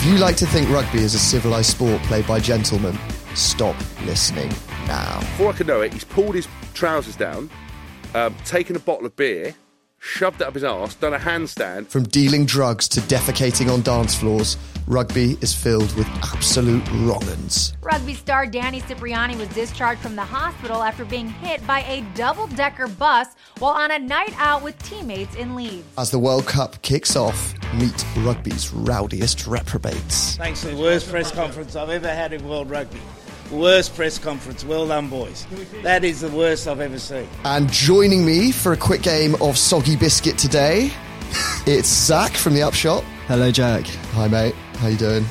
[0.00, 2.98] If you like to think rugby is a civilised sport played by gentlemen,
[3.34, 3.76] stop
[4.06, 4.48] listening
[4.86, 5.20] now.
[5.20, 7.50] Before I could know it, he's pulled his trousers down,
[8.14, 9.54] um, taken a bottle of beer,
[10.00, 11.86] shoved it up his arse, done a handstand.
[11.88, 17.74] From dealing drugs to defecating on dance floors, rugby is filled with absolute wrong'uns.
[17.82, 22.46] Rugby star Danny Cipriani was discharged from the hospital after being hit by a double
[22.48, 25.86] decker bus while on a night out with teammates in Leeds.
[25.98, 30.36] As the World Cup kicks off, meet rugby's rowdiest reprobates.
[30.36, 33.00] Thanks for the worst press conference I've ever had in World Rugby.
[33.50, 34.64] Worst press conference.
[34.64, 35.44] Well done, boys.
[35.82, 37.26] That is the worst I've ever seen.
[37.44, 40.92] And joining me for a quick game of Soggy Biscuit today,
[41.66, 43.02] it's Zach from the Upshot.
[43.26, 43.86] Hello, Jack.
[44.12, 44.54] Hi, mate.
[44.76, 45.24] How you doing?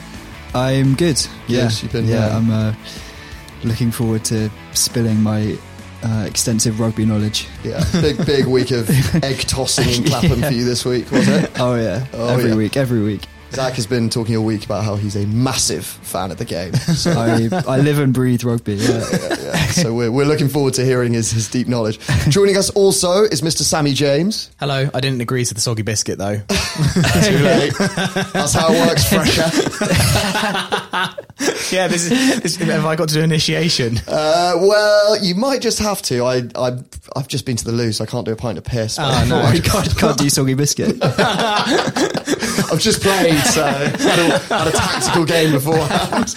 [0.53, 1.25] I'm good.
[1.47, 2.27] Yeah, you've been- yeah.
[2.27, 2.37] yeah.
[2.37, 2.73] I'm uh,
[3.63, 5.57] looking forward to spilling my
[6.03, 7.47] uh, extensive rugby knowledge.
[7.63, 8.89] Yeah, big big week of
[9.23, 11.51] egg tossing and clapping for you this week, was it?
[11.59, 12.55] Oh yeah, Oh, every yeah.
[12.55, 13.21] week, every week.
[13.51, 16.73] Zach has been talking all week about how he's a massive fan of the game.
[16.75, 18.75] So, I I live and breathe rugby.
[18.75, 19.03] Yeah.
[19.11, 21.99] yeah, so we're, we're looking forward to hearing his, his deep knowledge.
[22.29, 23.61] Joining us also is Mr.
[23.63, 24.51] Sammy James.
[24.59, 26.37] Hello, I didn't agree to the soggy biscuit though.
[27.23, 27.73] Too late.
[28.33, 29.41] That's how it works, Fresher.
[31.75, 33.97] yeah, this is, this, have I got to do initiation?
[34.07, 36.23] Uh, well, you might just have to.
[36.23, 36.77] I, I,
[37.15, 38.99] I've just been to the loo, so I can't do a pint of piss.
[38.99, 39.41] I Oh, no.
[39.41, 40.97] thought You can't, can't do soggy biscuit.
[41.01, 46.35] I've just played, so had a, had a tactical game beforehand.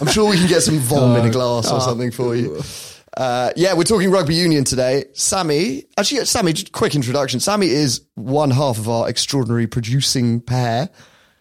[0.00, 2.60] I'm sure we can get some vom in a glass or something for you.
[3.14, 5.04] Uh, yeah, we're talking rugby union today.
[5.12, 7.40] Sammy, actually, Sammy, just quick introduction.
[7.40, 10.88] Sammy is one half of our extraordinary producing pair.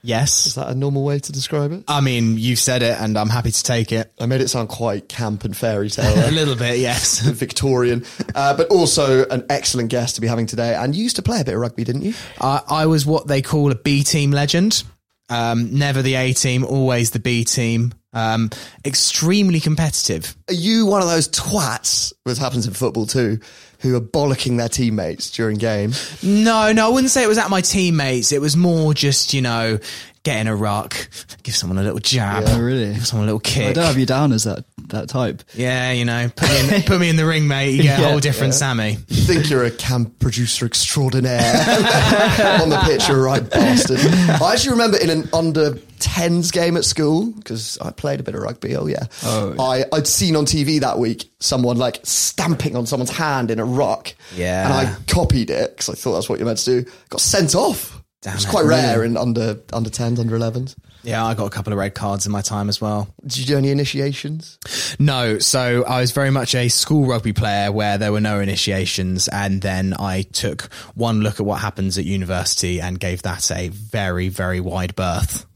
[0.04, 0.48] Yes.
[0.48, 0.66] Is Yes.
[0.66, 1.84] that a normal way to describe it?
[1.88, 4.12] I mean, you've said it, and I'm happy to take it.
[4.20, 6.12] I made it sound quite camp and fairy tale.
[6.18, 6.32] A tale.
[6.34, 7.20] little bit, yes.
[7.26, 8.04] Victorian,
[8.36, 10.74] uh, but also an excellent guest to be having today.
[10.76, 12.16] And you used to play a bit of rugby, didn't you?
[12.42, 14.84] I, I was what they call a B team legend.
[15.32, 17.94] Um, never the A team, always the B team.
[18.14, 18.50] Um,
[18.84, 20.36] extremely competitive.
[20.50, 23.40] Are you one of those twats, which happens in football too,
[23.80, 25.94] who are bollocking their teammates during game?
[26.22, 28.34] No, no, I wouldn't say it was at my teammates.
[28.34, 29.80] It was more just, you know,
[30.24, 30.96] get in a rock,
[31.44, 32.94] give someone a little jab, Oh, really?
[32.94, 33.70] give someone a little kick.
[33.70, 35.42] I don't have you down as that that type.
[35.54, 37.72] Yeah, you know, put me in, put me in the ring, mate.
[37.76, 38.98] You get a Yeah, whole different Sammy.
[39.08, 41.40] You think you're a camp producer extraordinaire
[42.62, 44.00] on the pitch, you're a right bastard.
[44.02, 48.36] I actually remember in an under 10s game at school, because I played a bit
[48.36, 49.06] of rugby, oh yeah.
[49.24, 49.56] Oh.
[49.60, 53.66] I, I'd seen on TV that week someone like stamping on someone's hand in a
[53.66, 54.14] rock.
[54.36, 54.66] Yeah.
[54.66, 56.92] And I copied it, because I thought that's what you're meant to do.
[57.10, 58.01] Got sent off.
[58.22, 60.76] Damn it's it, quite rare in under under 10s, under 11s.
[61.04, 63.12] Yeah, I got a couple of red cards in my time as well.
[63.24, 64.60] Did you do any initiations?
[65.00, 69.28] No, so I was very much a school rugby player where there were no initiations,
[69.28, 73.70] and then I took one look at what happens at university and gave that a
[73.70, 75.48] very, very wide berth.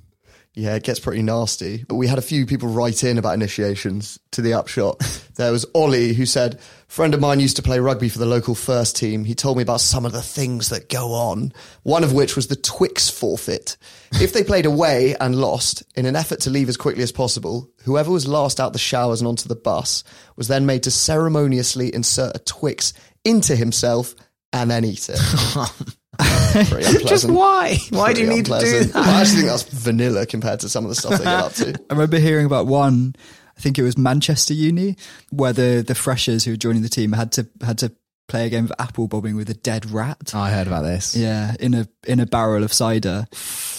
[0.56, 1.84] Yeah, it gets pretty nasty.
[1.88, 5.02] But we had a few people write in about initiations to the upshot.
[5.36, 6.62] There was Ollie who said,
[6.96, 9.26] friend of mine used to play rugby for the local first team.
[9.26, 11.52] He told me about some of the things that go on.
[11.84, 13.76] One of which was the Twix forfeit.
[14.14, 17.70] If they played away and lost, in an effort to leave as quickly as possible,
[17.84, 20.06] whoever was last out the showers and onto the bus
[20.38, 22.94] was then made to ceremoniously insert a Twix
[23.26, 24.16] into himself
[24.54, 25.20] and then eat it.
[27.06, 27.78] Just why?
[27.90, 28.96] Why do you Pretty need to do that?
[28.96, 31.74] I actually think that's vanilla compared to some of the stuff they get up to.
[31.90, 33.16] I remember hearing about one.
[33.58, 34.98] I think it was Manchester Uni,
[35.32, 37.92] where the the freshers who were joining the team had to had to
[38.28, 40.34] play a game of apple bobbing with a dead rat.
[40.34, 41.16] I heard about this.
[41.16, 43.28] Yeah, in a in a barrel of cider,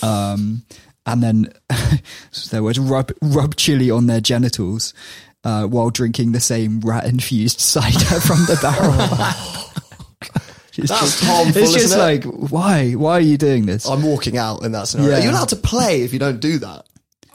[0.02, 0.62] um,
[1.05, 1.52] and then
[2.50, 4.94] there was rub rub chili on their genitals,
[5.44, 9.32] uh, while drinking the same rat infused cider from the barrel.
[10.78, 11.99] It's That's just- harmful, It's just it?
[11.99, 12.93] like, why?
[12.93, 13.87] Why are you doing this?
[13.88, 15.12] I'm walking out in that scenario.
[15.12, 15.19] Yeah.
[15.20, 16.84] Are you allowed to play if you don't do that?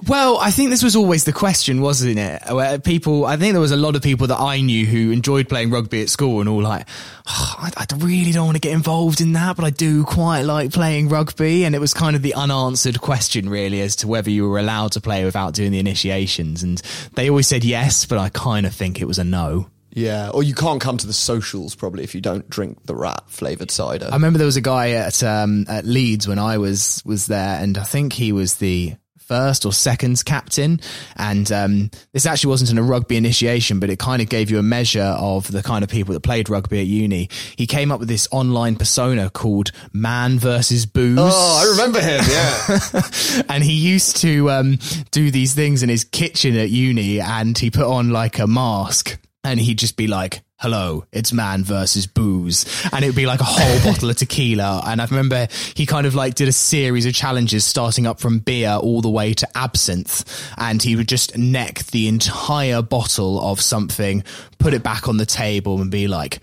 [0.08, 2.42] Well, I think this was always the question, wasn't it?
[2.50, 5.48] Where people, I think there was a lot of people that I knew who enjoyed
[5.48, 6.88] playing rugby at school and all like,
[7.28, 10.42] "Oh, I, I really don't want to get involved in that, but I do quite
[10.42, 11.66] like playing rugby.
[11.66, 14.94] And it was kind of the unanswered question, really, as to whether you were allowed
[14.94, 16.64] to play without doing the initiations.
[16.64, 16.82] And
[17.14, 19.68] they always said yes, but I kind of think it was a no.
[19.94, 23.24] Yeah, or you can't come to the socials probably if you don't drink the rat
[23.28, 24.08] flavored cider.
[24.10, 27.62] I remember there was a guy at um, at Leeds when I was was there,
[27.62, 28.96] and I think he was the
[29.32, 30.78] first or seconds captain.
[31.16, 34.60] And um, this actually wasn't in a rugby initiation, but it kind of gave you
[34.60, 37.30] a measure of the kind of people that played rugby at uni.
[37.56, 41.18] He came up with this online persona called Man versus Booze.
[41.18, 42.20] oh, I remember him.
[42.30, 44.80] Yeah, and he used to um,
[45.12, 49.18] do these things in his kitchen at uni, and he put on like a mask,
[49.46, 53.40] and he'd just be like, "Hello, it's man versus booze," and it would be like
[53.40, 54.84] a whole bottle of tequila.
[54.86, 58.40] And I remember he kind of like did a series of challenges, starting up from
[58.40, 60.24] beer all the way to absinthe,
[60.58, 64.24] and he would just neck the entire bottle of something,
[64.60, 66.40] put it back on the table, and be like.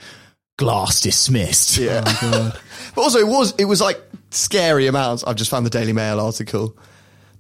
[0.57, 1.79] Glass dismissed.
[1.79, 2.03] yeah.
[2.21, 2.53] Oh
[2.97, 5.23] but also, it was it was like scary amounts.
[5.23, 6.77] I've just found the Daily Mail article.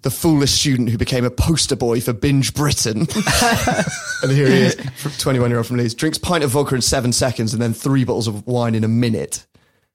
[0.08, 3.00] The foolish student who became a poster boy for binge Britain.
[4.22, 4.76] and here he is,
[5.19, 8.05] 21 year old from Leeds, drinks pint of vodka in seven seconds and then three
[8.05, 9.46] bottles of wine in a minute.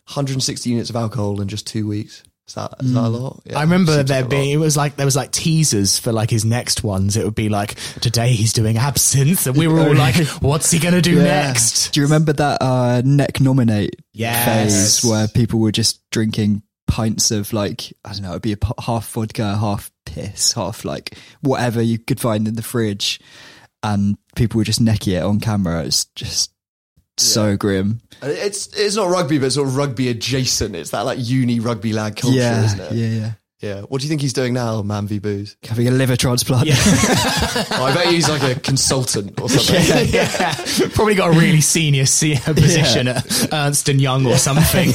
[0.06, 2.22] 160 units of alcohol in just two weeks.
[2.48, 3.42] Is that, is that a lot?
[3.46, 6.30] Yeah, I remember there like being it was like there was like teasers for like
[6.30, 7.18] his next ones.
[7.18, 10.78] It would be like today he's doing absinthe, and we were all like, "What's he
[10.78, 11.24] gonna do Yeah.
[11.24, 15.00] next?" Do you remember that uh, neck nominate Yes.
[15.02, 18.58] phase where people were just drinking pints of like I don't know, it'd be a
[18.58, 23.20] p- half vodka, half piss, half like whatever you could find in the fridge,
[23.82, 25.84] and people were just necking it on camera.
[25.84, 26.52] It's just
[27.18, 28.02] so grim.
[28.22, 30.76] It's it's not rugby, but it's sort of rugby adjacent.
[30.76, 32.92] It's that like uni rugby lad culture, yeah, isn't it?
[32.94, 33.32] yeah, yeah.
[33.60, 33.80] Yeah.
[33.84, 35.56] What do you think he's doing now, Man v Booze?
[35.64, 36.68] Having a liver transplant.
[36.70, 40.10] Oh, I bet he's like a consultant or something.
[40.10, 40.54] yeah,
[40.94, 44.92] probably got a really senior se- position at Ernst and Young or something.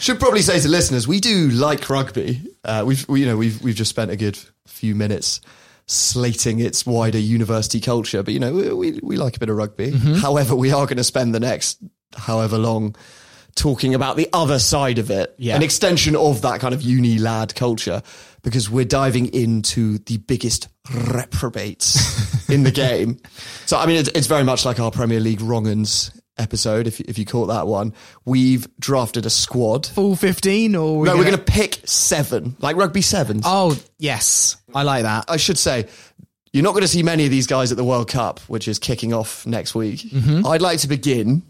[0.00, 2.40] Should probably say to listeners, we do like rugby.
[2.64, 5.40] Uh, we've we, you know we've we've just spent a good few minutes
[5.86, 9.56] slating its wider university culture, but you know we we, we like a bit of
[9.56, 9.90] rugby.
[9.92, 10.14] Mm-hmm.
[10.14, 11.78] However, we are going to spend the next
[12.16, 12.96] however long
[13.56, 15.56] talking about the other side of it, Yeah.
[15.56, 18.00] an extension of that kind of uni lad culture,
[18.42, 23.18] because we're diving into the biggest reprobates in the game.
[23.66, 26.86] So, I mean, it's, it's very much like our Premier League wrong'uns episode.
[26.86, 27.92] If you- if you caught that one,
[28.24, 29.86] we've drafted a squad.
[29.86, 33.42] Full fifteen, or no, we're going to pick seven, like rugby sevens.
[33.46, 35.26] Oh yes, I like that.
[35.28, 35.86] I should say,
[36.52, 38.78] you're not going to see many of these guys at the World Cup, which is
[38.78, 40.00] kicking off next week.
[40.00, 40.46] Mm-hmm.
[40.46, 41.42] I'd like to begin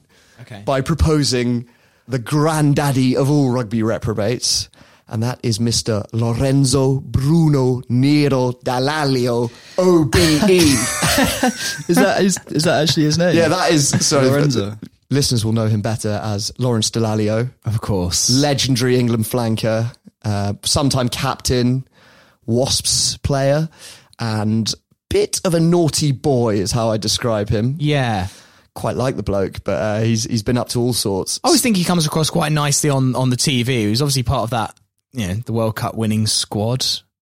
[0.43, 0.63] Okay.
[0.65, 1.69] by proposing
[2.09, 4.69] the granddaddy of all rugby reprobates,
[5.11, 6.05] and that is Mr.
[6.13, 10.17] Lorenzo Bruno Nero Dallaglio, OBE.
[11.89, 13.37] Is that is, is that actually his name?
[13.37, 14.29] yeah, that is sorry.
[14.29, 14.79] Lorenzo.
[15.11, 18.31] Listeners will know him better as Lawrence Dallaglio, Of course.
[18.31, 21.87] legendary England flanker, uh, sometime captain,
[22.47, 23.69] Wasps player,
[24.19, 24.73] and
[25.09, 27.77] bit of a naughty boy is how I describe him.
[27.79, 28.29] yeah.
[28.77, 31.41] Quite like the bloke, but uh, he's he's been up to all sorts.
[31.43, 33.67] I always think he comes across quite nicely on, on the TV.
[33.89, 34.79] He's obviously part of that,
[35.13, 36.85] you know, the World Cup winning squad.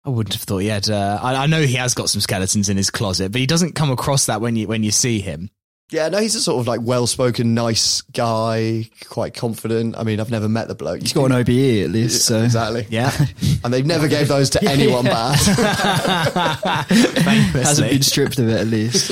[0.04, 0.88] I wouldn't have thought he had.
[0.88, 3.74] Uh, I, I know he has got some skeletons in his closet, but he doesn't
[3.74, 5.50] come across that when you when you see him.
[5.90, 9.96] Yeah, no, he's a sort of like well-spoken, nice guy, quite confident.
[9.96, 11.00] I mean, I've never met the bloke.
[11.00, 11.48] He's got an OBE
[11.82, 12.26] at least.
[12.26, 13.10] So exactly, Yeah,
[13.64, 15.38] and they've never gave those to anyone bad.
[16.88, 19.10] hasn't been stripped of it at least.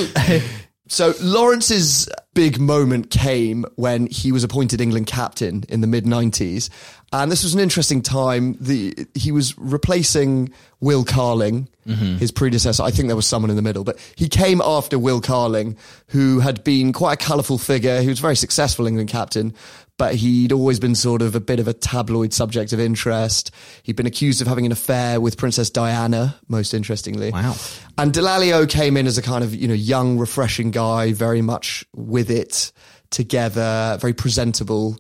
[0.89, 6.71] So Lawrence's big moment came when he was appointed England captain in the mid '90s,
[7.13, 8.57] and this was an interesting time.
[8.61, 12.17] The he was replacing Will Carling, mm-hmm.
[12.19, 12.85] his predecessor.
[12.85, 15.77] I think there was someone in the middle, but he came after Will Carling,
[16.09, 18.01] who had been quite a colourful figure.
[18.01, 19.55] He was a very successful England captain,
[19.99, 23.51] but he'd always been sort of a bit of a tabloid subject of interest.
[23.83, 27.31] He'd been accused of having an affair with Princess Diana, most interestingly.
[27.31, 27.57] Wow.
[27.97, 31.85] And Dallaglio came in as a kind of, you know, young, refreshing guy, very much
[31.95, 32.73] with it
[33.11, 34.99] together, very presentable,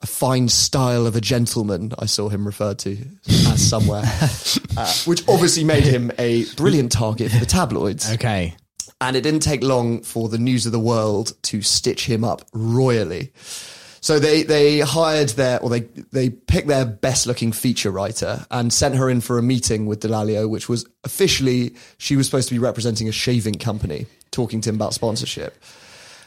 [0.00, 2.96] a fine style of a gentleman, I saw him referred to
[3.48, 4.04] as somewhere,
[4.76, 8.12] uh, which obviously made him a brilliant target for the tabloids.
[8.12, 8.54] Okay.
[9.00, 12.42] And it didn't take long for the news of the world to stitch him up
[12.52, 13.32] royally.
[14.00, 15.80] So they they hired their or they
[16.12, 20.02] they picked their best looking feature writer and sent her in for a meeting with
[20.02, 24.70] Dallaglio, which was officially she was supposed to be representing a shaving company, talking to
[24.70, 25.56] him about sponsorship.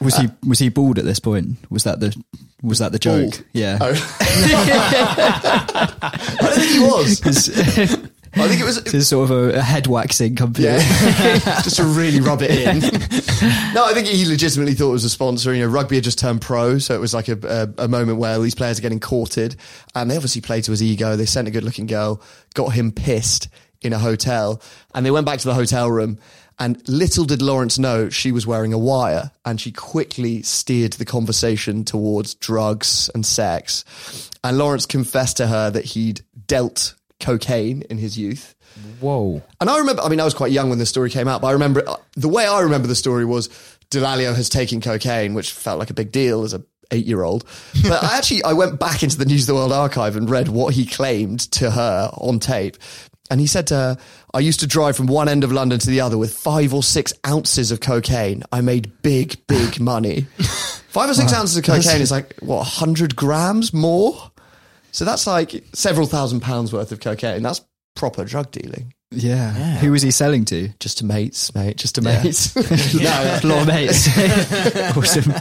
[0.00, 1.56] Was he uh, was he bald at this point?
[1.70, 2.14] Was that the
[2.62, 3.30] was that the joke?
[3.30, 3.44] Bald?
[3.52, 3.78] Yeah.
[3.80, 3.92] Oh.
[4.20, 5.88] I
[6.40, 8.00] don't think he was.
[8.34, 10.66] I think it was It's sort of a, a head waxing company.
[10.66, 10.78] Yeah.
[11.62, 12.80] just to really rub it in.
[13.74, 15.52] no, I think he legitimately thought it was a sponsor.
[15.52, 17.38] You know, rugby had just turned pro, so it was like a,
[17.78, 19.56] a, a moment where these players are getting courted,
[19.94, 21.16] and they obviously played to his ego.
[21.16, 22.22] They sent a good-looking girl,
[22.54, 23.48] got him pissed
[23.82, 24.62] in a hotel,
[24.94, 26.18] and they went back to the hotel room.
[26.58, 31.04] And little did Lawrence know she was wearing a wire, and she quickly steered the
[31.04, 34.30] conversation towards drugs and sex.
[34.44, 38.54] And Lawrence confessed to her that he'd dealt cocaine in his youth.
[39.00, 39.42] Whoa.
[39.60, 41.48] And I remember, I mean, I was quite young when this story came out, but
[41.48, 41.82] I remember
[42.16, 43.48] the way I remember the story was
[43.90, 46.62] Dallaglio has taken cocaine, which felt like a big deal as a
[46.92, 47.44] eight year old.
[47.82, 50.48] But I actually, I went back into the News of the World archive and read
[50.48, 52.76] what he claimed to her on tape.
[53.30, 53.98] And he said to her,
[54.34, 56.82] I used to drive from one end of London to the other with five or
[56.82, 58.42] six ounces of cocaine.
[58.52, 60.26] I made big, big money.
[60.88, 64.31] five or six ounces of cocaine is like, what, 100 grams more?
[64.92, 67.42] So that's like several thousand pounds worth of cocaine.
[67.42, 67.60] That's
[67.96, 68.94] proper drug dealing.
[69.14, 69.50] Yeah.
[69.78, 70.68] Who was he selling to?
[70.80, 71.76] Just to mates, mate.
[71.76, 72.22] Just to Yeah.
[72.22, 72.54] mates.
[72.94, 74.08] Yeah, a lot of mates.
[74.96, 75.32] awesome.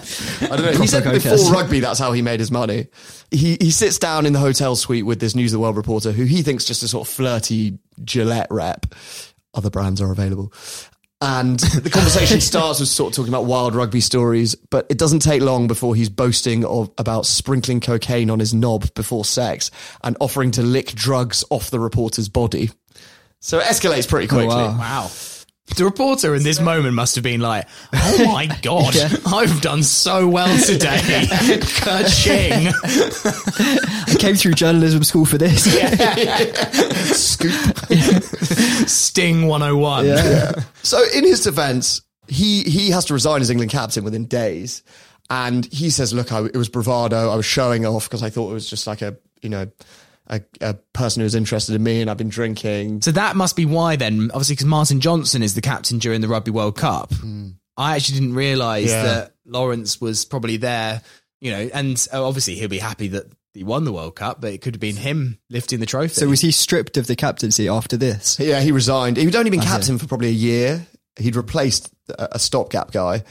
[0.51, 0.81] I don't know.
[0.81, 1.51] He said Proper before cokehead.
[1.53, 2.87] rugby, that's how he made his money.
[3.29, 6.11] He he sits down in the hotel suite with this News of the World reporter
[6.11, 8.87] who he thinks just a sort of flirty Gillette rep.
[9.53, 10.51] Other brands are available.
[11.21, 15.19] And the conversation starts with sort of talking about wild rugby stories, but it doesn't
[15.19, 19.69] take long before he's boasting of about sprinkling cocaine on his knob before sex
[20.03, 22.71] and offering to lick drugs off the reporter's body.
[23.39, 24.55] So it escalates pretty oh, quickly.
[24.55, 24.77] wow.
[24.77, 25.11] Wow.
[25.75, 30.27] The reporter in this moment must have been like, "Oh my god, I've done so
[30.27, 31.27] well today."
[31.61, 32.67] Ka-ching.
[32.67, 35.63] I came through journalism school for this.
[37.17, 37.77] Scoop.
[38.89, 40.65] Sting 101.
[40.83, 44.83] So in his defence, he he has to resign as England captain within days,
[45.29, 47.29] and he says, "Look, I, it was bravado.
[47.29, 49.67] I was showing off because I thought it was just like a you know
[50.31, 53.55] a, a person who was interested in me, and I've been drinking." So that must
[53.55, 57.11] be why then, obviously, because Martin Johnson is the captain during the Rugby World Cup.
[57.77, 59.03] I actually didn't realise Yeah.
[59.03, 61.01] that Lawrence was probably there,
[61.39, 64.53] you know, and uh, obviously he'll be happy that he won the World Cup, but
[64.53, 66.13] it could have been him lifting the trophy.
[66.13, 68.39] So was he stripped of the captaincy after this?
[68.39, 69.17] Yeah, he resigned.
[69.17, 70.85] He'd only been captain for probably a year.
[71.17, 73.23] He'd replaced a, a stopgap guy.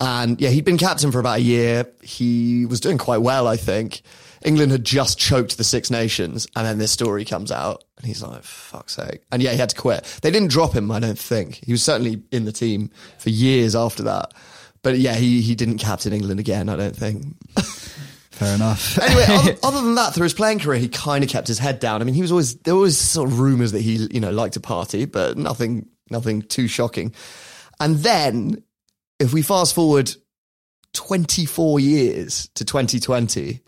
[0.00, 1.86] And yeah, he'd been captain for about a year.
[2.02, 4.02] He was doing quite well, I think.
[4.44, 8.22] England had just choked the Six Nations, and then this story comes out, and he's
[8.22, 9.22] like, fuck's sake.
[9.30, 10.04] And yeah, he had to quit.
[10.22, 11.60] They didn't drop him, I don't think.
[11.64, 14.34] He was certainly in the team for years after that.
[14.82, 17.24] But yeah, he, he didn't captain England again, I don't think.
[18.32, 18.98] Fair enough.
[19.02, 21.78] Anyway, other, other than that, through his playing career, he kind of kept his head
[21.78, 22.00] down.
[22.00, 24.30] I mean, he was always there were always sort of rumours that he, you know,
[24.30, 27.14] liked to party, but nothing, nothing too shocking.
[27.78, 28.62] And then,
[29.20, 30.12] if we fast forward
[30.92, 33.60] twenty four years to twenty twenty,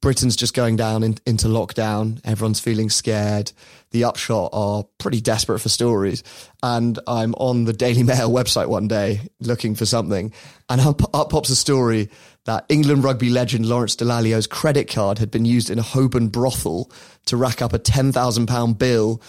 [0.00, 2.20] Britain's just going down in, into lockdown.
[2.24, 3.52] Everyone's feeling scared.
[3.90, 6.22] The upshot are pretty desperate for stories.
[6.62, 10.32] And I'm on the Daily Mail website one day looking for something,
[10.68, 12.08] and up, up pops a story
[12.44, 16.90] that England rugby legend Lawrence Dallaglio's credit card had been used in a Holborn brothel
[17.26, 19.20] to rack up a ten thousand pound bill.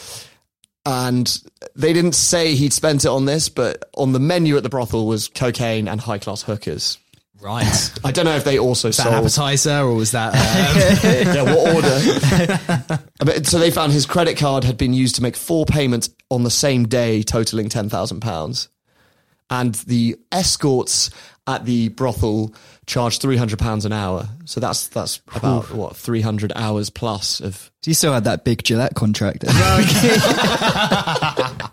[0.84, 1.40] And
[1.76, 5.06] they didn't say he'd spent it on this, but on the menu at the brothel
[5.06, 6.98] was cocaine and high class hookers.
[7.42, 7.92] Right.
[8.04, 10.34] I don't know if they also Was that sold appetizer or was that.
[10.62, 13.04] Um, yeah, what order?
[13.20, 16.44] but, so they found his credit card had been used to make four payments on
[16.44, 18.70] the same day, totaling ten thousand pounds.
[19.50, 21.10] And the escorts
[21.48, 22.54] at the brothel
[22.92, 24.28] charged three hundred pounds an hour.
[24.46, 27.72] So that's that's about what three hundred hours plus of.
[27.84, 29.46] he still had that big Gillette contract.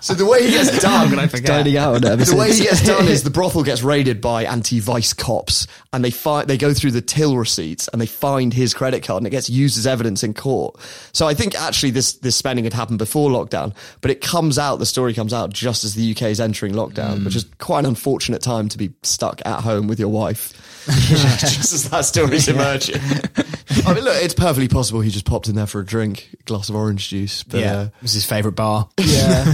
[0.00, 1.10] So the way he gets done,
[1.42, 4.44] Dining out on it the way he gets done is the brothel gets raided by
[4.44, 8.72] anti-vice cops, and they find they go through the till receipts and they find his
[8.72, 10.76] credit card, and it gets used as evidence in court.
[11.12, 14.78] So I think actually this this spending had happened before lockdown, but it comes out
[14.78, 17.24] the story comes out just as the UK is entering lockdown, hmm.
[17.24, 20.49] which is quite an unfortunate time to be stuck at home with your wife.
[20.86, 22.96] just as that story's emerging.
[23.86, 26.42] I mean, look, it's perfectly possible he just popped in there for a drink, a
[26.44, 27.42] glass of orange juice.
[27.44, 27.76] But yeah.
[27.76, 28.88] uh, It was his favourite bar.
[28.98, 29.44] yeah.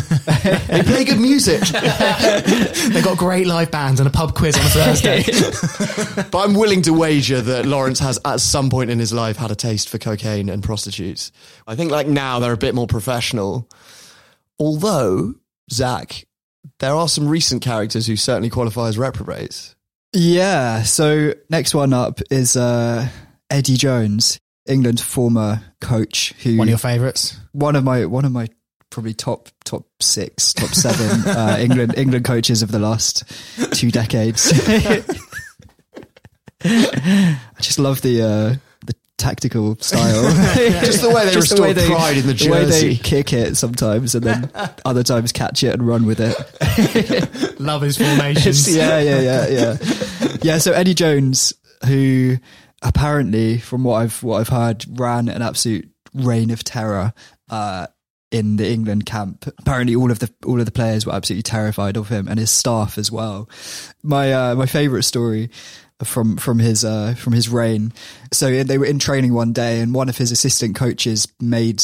[0.69, 1.61] they play good music.
[1.61, 5.23] they got great live bands and a pub quiz on a Thursday.
[6.31, 9.51] But I'm willing to wager that Lawrence has, at some point in his life, had
[9.51, 11.31] a taste for cocaine and prostitutes.
[11.67, 13.69] I think, like now, they're a bit more professional.
[14.59, 15.35] Although,
[15.71, 16.27] Zach,
[16.79, 19.76] there are some recent characters who certainly qualify as reprobates.
[20.17, 20.83] Yeah.
[20.83, 23.07] So next one up is uh,
[23.51, 27.39] Eddie Jones, England's former coach, who One of your favourites?
[27.53, 28.49] one of my one of my
[28.91, 33.25] probably top top six, top seven uh, England England coaches of the last
[33.73, 34.53] two decades.
[36.65, 38.61] I just love the uh, the
[39.19, 40.23] tactical style,
[40.85, 42.49] Just the way they Just restore pride in the jersey.
[42.49, 44.51] the way they kick it sometimes, and then
[44.85, 47.61] other times catch it and run with it.
[47.61, 48.75] Love his formations.
[48.75, 49.77] yeah, yeah, yeah, yeah.
[50.43, 51.53] Yeah, so Eddie Jones,
[51.87, 52.37] who
[52.83, 57.13] apparently, from what I've what I've heard, ran an absolute reign of terror
[57.51, 57.87] uh,
[58.31, 59.47] in the England camp.
[59.59, 62.51] Apparently, all of the all of the players were absolutely terrified of him and his
[62.51, 63.49] staff as well.
[64.03, 65.51] My uh, my favourite story
[66.05, 67.93] from from his uh, from his reign.
[68.33, 71.83] So they were in training one day, and one of his assistant coaches made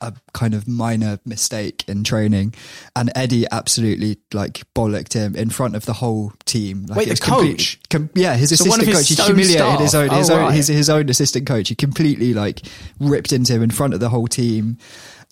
[0.00, 2.52] a kind of minor mistake in training,
[2.94, 6.84] and Eddie absolutely like bollocked him in front of the whole team.
[6.86, 7.78] Like, Wait, the coach?
[7.88, 9.08] com- yeah, his So assistant his coach.
[9.08, 10.54] He humiliated his own his Oh, own right.
[10.54, 11.68] his, his own assistant coach.
[11.70, 12.60] He completely like
[13.00, 14.76] ripped into him in front of the whole team.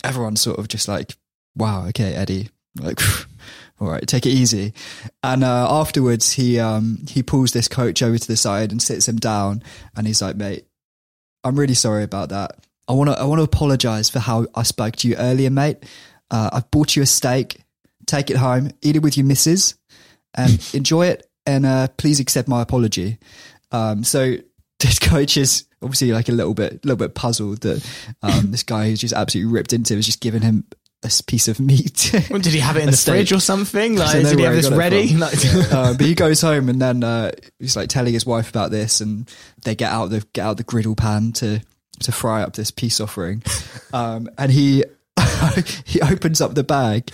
[0.04, 1.16] Everyone's sort of just like,
[1.56, 2.48] "Wow, okay, Eddie."
[2.80, 2.98] Like,
[3.82, 4.74] all right, take it easy.
[5.24, 9.08] And uh, afterwards, he um, he pulls this coach over to the side and sits
[9.08, 9.64] him down,
[9.96, 10.66] and he's like, "Mate,
[11.42, 12.64] I'm really sorry about that.
[12.86, 15.78] I want to I want to apologize for how I spoke to you earlier, mate.
[16.30, 17.60] Uh, I've bought you a steak.
[18.06, 19.74] Take it home, eat it with your missus,
[20.32, 21.26] and enjoy it.
[21.44, 23.18] And uh, please accept my apology."
[23.72, 24.36] Um, so
[24.78, 27.84] this coach is obviously like a little bit, a little bit puzzled that
[28.22, 30.66] um, this guy who's just absolutely ripped into is just giving him
[31.02, 32.10] a s- piece of meat.
[32.30, 33.12] Well, did he have it in the steak.
[33.14, 33.96] fridge or something?
[33.96, 35.16] Like, did he have this ready?
[35.16, 35.34] Like,
[35.72, 39.00] uh, but he goes home and then uh, he's like telling his wife about this,
[39.00, 39.28] and
[39.64, 41.60] they get out the get out the griddle pan to
[42.00, 43.42] to fry up this peace offering,
[43.92, 44.84] um, and he
[45.84, 47.10] he opens up the bag,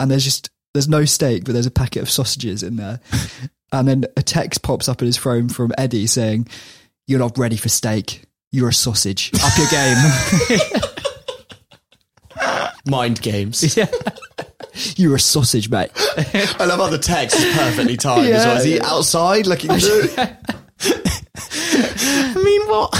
[0.00, 3.00] and there's just there's no steak, but there's a packet of sausages in there,
[3.72, 6.48] and then a text pops up in his phone from Eddie saying,
[7.06, 9.32] "You're not ready for steak." You're a sausage.
[9.42, 10.90] Up your game.
[12.86, 13.76] Mind games.
[13.76, 13.86] yeah.
[14.96, 15.90] You're a sausage, mate.
[16.58, 18.56] I love how the text is perfectly timed as well.
[18.58, 20.08] Is he outside looking through?
[20.18, 20.36] I
[22.42, 22.90] mean, what?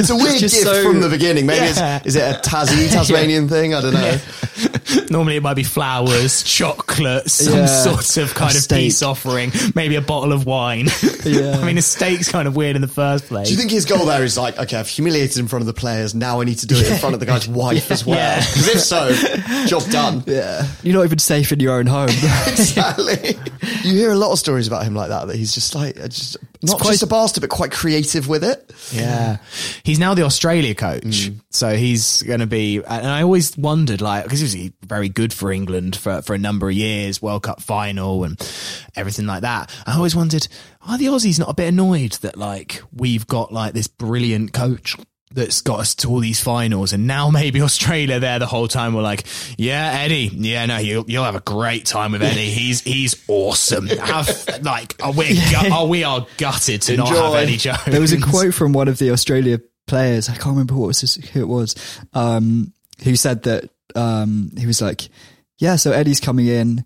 [0.00, 1.46] It's a weird just gift so- from the beginning.
[1.46, 1.96] Maybe Yeah.
[1.98, 3.74] it's is it a Tassie Tasmanian thing?
[3.74, 4.18] I don't know.
[5.10, 7.66] Normally it might be flowers, chocolate, some Yeah.
[7.66, 8.78] sort of kind A of steak.
[8.80, 10.88] peace offering, maybe a bottle of wine.
[11.22, 11.58] Yeah.
[11.60, 13.46] I mean, a steak's kind of weird in the first place.
[13.48, 15.74] Do you think his goal there is like, okay, I've humiliated in front of the
[15.74, 16.14] players.
[16.14, 18.16] Now I need to do it in front of the guy's wife as well.
[18.16, 18.38] Yeah.
[18.38, 20.24] Because if so, job done.
[20.26, 20.66] Yeah.
[20.82, 22.08] You're not even safe in your own home.
[22.08, 23.36] exactly.
[23.84, 25.26] You hear a lot of stories about him like that.
[25.26, 26.08] That he's just like, uh,
[26.62, 28.72] not quite- just a bastard, but quite creative with it.
[28.92, 29.38] Yeah.
[29.82, 31.02] He's now the Australia coach.
[31.02, 31.40] Mm.
[31.50, 35.32] So he's going to be, and I always wondered, like, because he was very good
[35.32, 38.38] for England for, for a number of years, World Cup final and
[38.94, 39.74] everything like that.
[39.86, 40.46] I always wondered,
[40.86, 44.96] are the Aussies not a bit annoyed that, like, we've got, like, this brilliant coach?
[45.32, 48.94] That's got us to all these finals, and now maybe Australia there the whole time.
[48.94, 52.50] We're like, yeah, Eddie, yeah, no, you'll, you'll have a great time with Eddie.
[52.50, 53.86] He's he's awesome.
[53.86, 57.36] Have, like, oh, we're gut, oh, we are gutted to not have Enjoy.
[57.36, 57.84] Eddie Jones.
[57.86, 60.28] there was a quote from one of the Australia players.
[60.28, 61.76] I can't remember what was his, who it was.
[62.12, 62.72] Um,
[63.04, 65.08] who said that um, he was like,
[65.58, 66.84] "Yeah, so Eddie's coming in.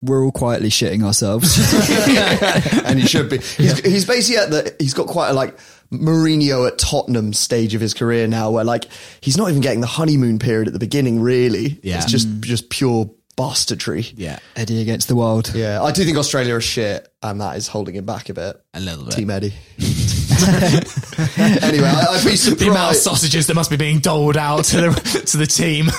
[0.00, 1.58] We're all quietly shitting ourselves."
[2.84, 3.38] and he should be.
[3.38, 4.76] He's, he's basically at the.
[4.78, 5.58] He's got quite a like
[5.92, 8.86] Mourinho at Tottenham stage of his career now, where like
[9.20, 11.20] he's not even getting the honeymoon period at the beginning.
[11.20, 11.96] Really, Yeah.
[11.98, 12.40] it's just mm.
[12.40, 14.06] just pure bastardry.
[14.16, 15.52] yeah, Eddie against the world.
[15.54, 18.60] Yeah, I do think Australia are shit, and that is holding him back a bit.
[18.74, 19.14] a little bit.
[19.14, 19.52] Team Eddie.
[21.62, 24.76] anyway, I, I'd be the amount of sausages that must be being doled out to
[24.90, 25.86] the to the team.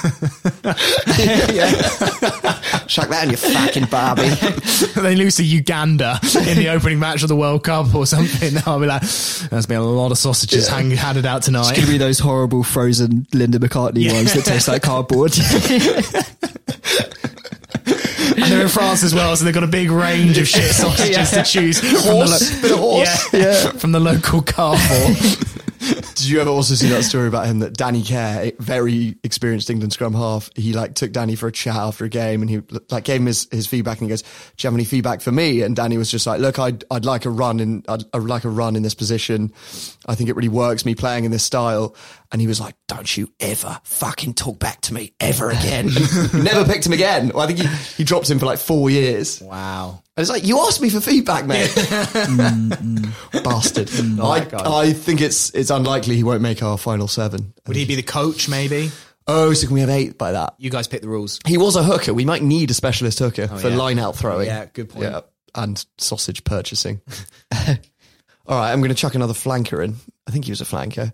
[2.87, 4.29] Chuck that in your fucking Barbie.
[5.01, 8.53] they lose to Uganda in the opening match of the World Cup or something.
[8.65, 11.75] I'll be like, there's been a lot of sausages hang, handed out It's tonight.
[11.75, 14.13] gonna be those horrible frozen Linda McCartney Yeah.
[14.13, 15.33] ones that taste like cardboard.
[18.35, 21.31] And they're in France as well, so they've got a big range of shit sausages
[21.31, 23.33] to choose from Horse, the, bit of horse.
[23.33, 25.59] Yeah, from the local Carrefour.
[26.15, 29.69] Did you ever also see that story about him that Danny Care, a very experienced
[29.69, 32.61] England scrum half, he like took Danny for a chat after a game and he
[32.89, 34.27] like gave him his, his feedback and he goes, "Do
[34.59, 37.25] you have any feedback for me?" And Danny was just like, "Look, I'd I'd like
[37.25, 39.51] a run in I'd, I'd like a run in this position.
[40.05, 41.95] I think it really works me playing in this style."
[42.33, 45.85] And he was like, "Don't you ever fucking talk back to me ever again."
[46.33, 47.29] Never picked him again.
[47.29, 49.39] Well, I think he, he dropped him for like four years.
[49.39, 50.01] And wow.
[50.17, 51.69] it's like, you asked me for feedback, mate.
[52.33, 53.43] Mm-hmm.
[53.43, 53.87] Bastard.
[53.93, 54.19] Mm.
[54.19, 57.53] I, I think it's it's unlikely he won't make our final seven.
[57.67, 58.89] Would he be the coach, maybe?
[59.27, 60.55] Oh, so can we have eight by that?
[60.57, 61.39] You guys pick the rules.
[61.45, 62.13] He was a hooker.
[62.13, 63.75] We might need a specialist hooker oh, for yeah.
[63.75, 64.47] line out throwing.
[64.47, 65.05] Yeah, good point.
[65.05, 65.21] Yeah,
[65.53, 67.01] and sausage purchasing.
[67.53, 69.95] All right, I'm going to chuck another flanker in.
[70.27, 71.13] I think he was a flanker.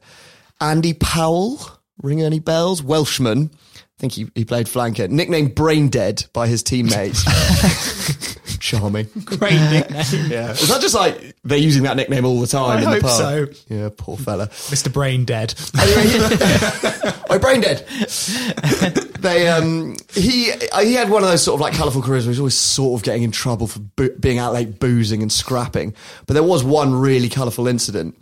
[0.62, 1.60] Andy Powell,
[2.02, 2.82] ring any bells?
[2.84, 3.52] Welshman.
[3.54, 5.10] I think he, he played flanker.
[5.10, 7.24] Nicknamed Brain Dead by his teammates.
[8.60, 9.08] Charming.
[9.26, 10.30] Great nickname.
[10.32, 10.52] Yeah.
[10.52, 13.02] Is that just like they're using that nickname all the time I in hope the
[13.02, 13.18] pub?
[13.18, 13.48] so.
[13.74, 14.48] Yeah, poor fella.
[14.48, 14.92] Mr.
[14.92, 15.54] Brain Dead.
[17.30, 17.86] Oh, brain dead.
[19.20, 22.40] they um he he had one of those sort of like colourful careers where he's
[22.40, 25.94] always sort of getting in trouble for bo- being out late boozing and scrapping.
[26.26, 28.16] But there was one really colourful incident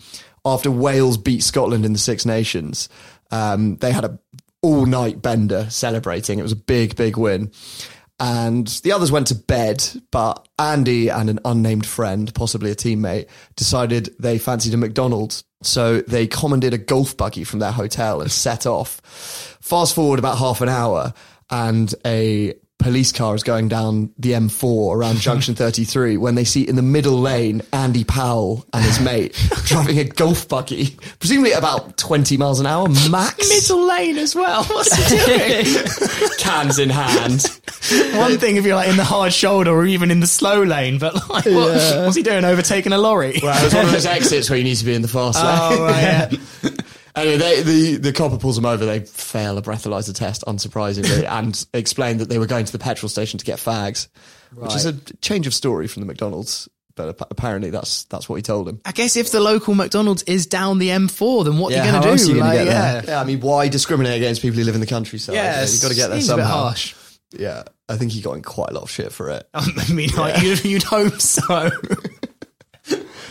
[0.53, 2.89] after Wales beat Scotland in the Six Nations.
[3.31, 4.19] Um, they had a
[4.61, 6.39] all night bender celebrating.
[6.39, 7.51] It was a big big win.
[8.19, 13.27] And the others went to bed, but Andy and an unnamed friend, possibly a teammate,
[13.55, 15.43] decided they fancied a McDonald's.
[15.61, 19.01] So they commandeered a golf buggy from their hotel and set off.
[19.61, 21.13] Fast forward about half an hour,
[21.51, 26.61] and a police car is going down the M4 around junction 33 when they see
[26.67, 29.33] in the middle lane Andy Powell and his mate
[29.65, 33.49] driving a golf buggy, presumably about 20 miles an hour max.
[33.49, 34.63] Middle lane as well.
[34.69, 36.29] What's he doing?
[36.37, 37.45] Cans in hand.
[38.15, 40.99] One thing if you're like in the hard shoulder or even in the slow lane,
[40.99, 42.43] but like, what, what's he doing?
[42.45, 43.39] Overtaking a lorry?
[43.41, 45.79] Well, it's one of those exits where you need to be in the fast lane.
[45.79, 46.01] Oh, right,
[46.63, 46.69] yeah.
[47.17, 48.85] Anyway, they, the the copper pulls them over.
[48.85, 53.09] They fail a breathalyzer test, unsurprisingly, and explain that they were going to the petrol
[53.09, 54.07] station to get fags,
[54.55, 56.69] which is a change of story from the McDonald's.
[56.95, 58.81] But ap- apparently, that's that's what he told him.
[58.85, 62.01] I guess if the local McDonald's is down the M4, then what are you going
[62.01, 62.31] to else do?
[62.31, 62.93] are you gonna Like, get there?
[63.05, 63.09] yeah.
[63.11, 65.35] Yeah, I mean, why discriminate against people who live in the countryside?
[65.35, 66.61] Yeah, you've got to get there seems a bit somehow.
[66.63, 66.95] harsh.
[67.37, 69.47] Yeah, I think he got in quite a lot of shit for it.
[69.53, 71.69] I mean, like, you'd, you'd hope so.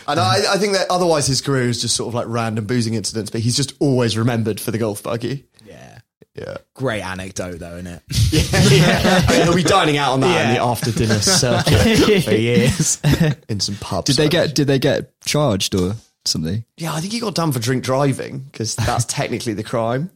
[0.07, 2.93] And I, I think that otherwise his career is just sort of like random boozing
[2.93, 5.45] incidents, but he's just always remembered for the golf buggy.
[5.65, 5.99] yeah.
[6.33, 6.57] Yeah.
[6.75, 8.03] Great anecdote, though, isn't it?
[8.71, 9.23] yeah.
[9.27, 13.01] I mean, he'll be dining out on that in the after dinner circuit For years.
[13.49, 14.05] in some pubs.
[14.05, 16.63] Did they get did they get charged or something?
[16.77, 20.11] Yeah, I think he got done for drink driving because that's technically the crime.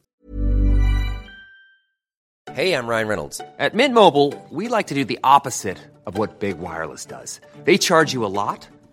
[2.54, 3.42] Hey, I'm Ryan Reynolds.
[3.58, 7.40] At Mint Mobile, we like to do the opposite of what Big Wireless does.
[7.64, 8.68] They charge you a lot,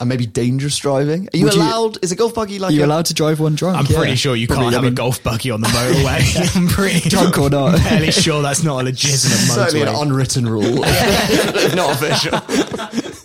[0.00, 1.28] And maybe dangerous driving.
[1.34, 1.98] Are you Would you- allowed?
[2.04, 3.76] is a golf buggy like Are you a- allowed to drive one drunk?
[3.78, 3.98] I'm Yeah.
[3.98, 6.56] pretty sure you Probably, can't I have a golf buggy on the motorway.
[6.56, 7.74] I'm pretty Drunk or not.
[7.74, 13.18] I'm fairly sure that's not a legitimate certainly an unwritten rule, if not official.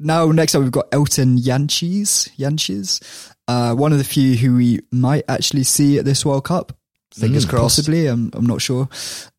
[0.00, 2.28] Now, next up, we've got Elton Jantjies.
[2.36, 6.76] Jantjies, uh, one of the few who we might actually see at this World Cup.
[7.14, 7.76] Fingers Mm, crossed.
[7.76, 8.88] Possibly, I'm, I'm not sure.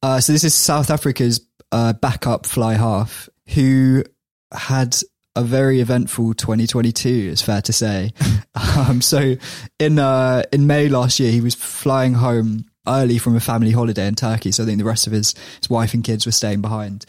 [0.02, 1.42] Uh, so this is South Africa's
[1.74, 4.06] uh, backup fly half who
[4.54, 4.96] had
[5.36, 7.30] a very eventful 2022.
[7.32, 8.12] It's fair to say.
[8.78, 9.36] um, so
[9.80, 14.08] in uh, in May last year, he was flying home early from a family holiday
[14.08, 14.52] in Turkey.
[14.52, 17.06] So I think the rest of his his wife and kids were staying behind,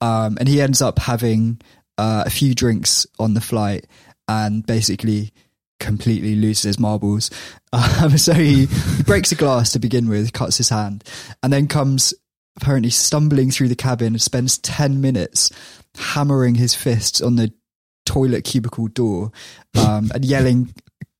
[0.00, 1.60] um, and he ends up having
[1.98, 3.86] uh, a few drinks on the flight
[4.28, 5.32] and basically
[5.78, 7.30] completely loses his marbles.
[7.72, 11.04] Um, so he, he breaks a glass to begin with, cuts his hand,
[11.40, 12.12] and then comes
[12.56, 15.52] apparently stumbling through the cabin and spends 10 minutes
[15.96, 17.52] hammering his fists on the
[18.12, 19.30] toilet cubicle door
[19.78, 20.72] um, and yelling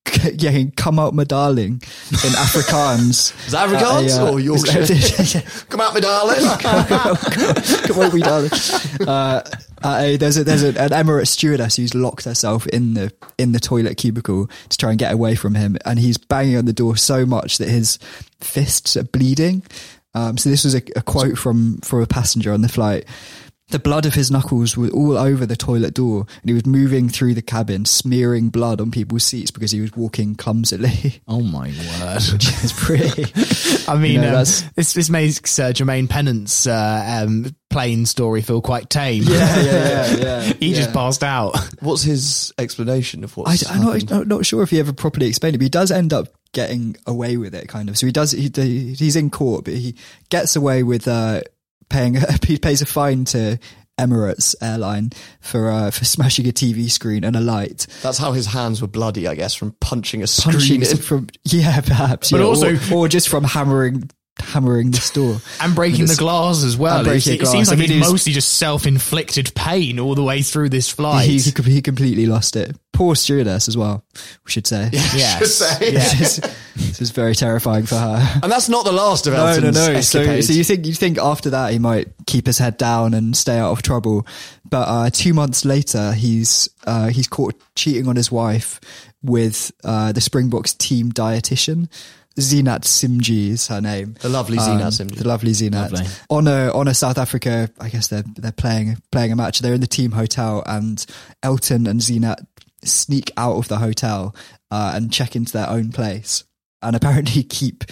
[0.34, 1.74] yeah, come out my darling
[2.10, 3.32] in Afrikaans.
[3.46, 5.40] Is that Afrikaans Uh, or Yorkshire?
[5.68, 6.40] Come out, my darling.
[6.58, 8.50] Come out my darling.
[9.06, 9.42] Uh,
[9.82, 13.52] uh, a- there's a, there's a, an Emirates stewardess who's locked herself in the in
[13.52, 16.72] the toilet cubicle to try and get away from him, and he's banging on the
[16.72, 17.98] door so much that his
[18.40, 19.62] fists are bleeding.
[20.14, 23.04] Um, so this was a, a quote from from a passenger on the flight.
[23.70, 27.08] The blood of his knuckles were all over the toilet door, and he was moving
[27.08, 31.20] through the cabin, smearing blood on people's seats because he was walking clumsily.
[31.28, 31.68] Oh my
[32.00, 32.22] word!
[32.32, 33.32] Which is pretty.
[33.88, 38.42] I mean, You know, um, this this makes uh, Jermaine Pennant's uh, um, plane story
[38.42, 39.22] feel quite tame.
[39.22, 40.52] Yeah, yeah, yeah, yeah.
[40.58, 41.56] he just passed out.
[41.80, 43.48] What's his explanation of what?
[43.70, 44.10] I'm not, happened?
[44.10, 46.96] not not sure if he ever properly explained it, but he does end up getting
[47.06, 47.96] away with it, kind of.
[47.96, 48.32] So he does.
[48.32, 48.48] He,
[48.94, 49.94] he's in court, but he
[50.30, 51.42] gets away with uh,
[51.90, 52.16] paying.
[52.46, 53.58] He pays a fine to
[53.98, 57.86] Emirates Airline for uh, for smashing a TV screen and a light.
[58.02, 60.96] That's how his hands were bloody, I guess, from punching a screen Punching in.
[60.96, 65.74] from yeah, perhaps, But yeah, also- or, or just from hammering hammering the door And
[65.74, 66.98] breaking the glass as well.
[66.98, 67.68] And it, the it seems glass.
[67.68, 71.28] I like mean, it's mostly just self-inflicted pain all the way through this flight.
[71.28, 72.76] He, he, he completely lost it.
[72.92, 74.04] Poor stewardess as well.
[74.44, 74.90] We should say.
[74.92, 75.38] Yes.
[75.38, 75.90] should say.
[75.92, 76.36] this, is,
[76.76, 78.40] this is very terrifying for her.
[78.42, 80.00] And that's not the last of No, no, no.
[80.00, 83.36] So, so you think you think after that he might keep his head down and
[83.36, 84.26] stay out of trouble,
[84.68, 88.80] but uh, two months later he's uh, he's caught cheating on his wife
[89.22, 91.88] with uh, the Springboks team dietitian.
[92.40, 94.14] Zeenat Simjee is her name.
[94.20, 95.16] The lovely Zeenat Simjee.
[95.16, 95.92] The lovely Zeenat.
[95.92, 96.06] Lovely.
[96.28, 99.60] On a on a South Africa, I guess they're they're playing playing a match.
[99.60, 101.04] They're in the team hotel, and
[101.42, 102.44] Elton and Zeenat
[102.84, 104.34] sneak out of the hotel
[104.70, 106.44] uh, and check into their own place,
[106.82, 107.84] and apparently keep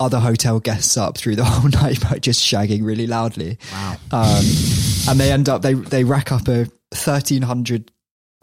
[0.00, 3.58] other hotel guests up through the whole night by just shagging really loudly.
[3.72, 3.96] Wow.
[4.10, 4.44] Um,
[5.08, 7.90] and they end up they they rack up a thirteen hundred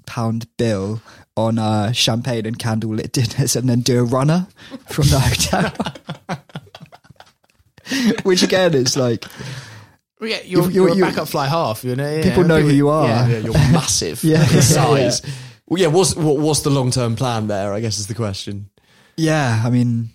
[0.05, 1.01] pound bill
[1.37, 4.47] on uh, champagne and candlelit dinners, and then do a runner
[4.89, 6.37] from the hotel.
[8.23, 9.25] Which again is like
[10.19, 11.83] Well, yeah, you're, You- you're, you- a you- backup fly half.
[11.83, 12.23] You know, yeah.
[12.23, 13.07] people know who you are.
[13.07, 13.27] Yeah.
[13.27, 14.41] yeah, you're massive Yeah.
[14.41, 15.21] in size.
[15.23, 15.31] Yeah.
[15.67, 17.73] Well, yeah, what's, what, what's the long term plan there?
[17.73, 18.69] I guess is the question.
[19.17, 20.09] Yeah, I mean,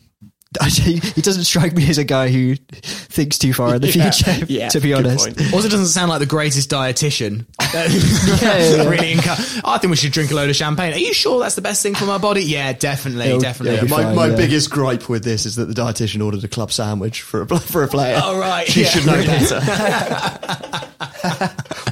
[0.70, 4.10] he he doesn't strike me as a guy who thinks too far in the Yeah,
[4.10, 4.46] future.
[4.52, 5.52] yeah, to be honest, point.
[5.54, 7.46] Also, doesn't sound like the greatest dietitian.
[7.72, 8.88] yeah, yeah.
[8.88, 10.92] really, encu- I think we should drink a load of champagne.
[10.92, 12.42] Are you sure that's the best thing for my body?
[12.42, 13.78] Yeah, definitely, It'll- definitely.
[13.78, 14.36] it'll My, fine, my yeah.
[14.36, 17.82] biggest gripe with this is that the dietitian ordered a club sandwich for a for
[17.82, 18.20] a player.
[18.22, 18.88] Oh, right, she yeah.
[18.88, 19.60] should know better.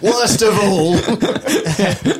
[0.02, 0.96] Worst of all,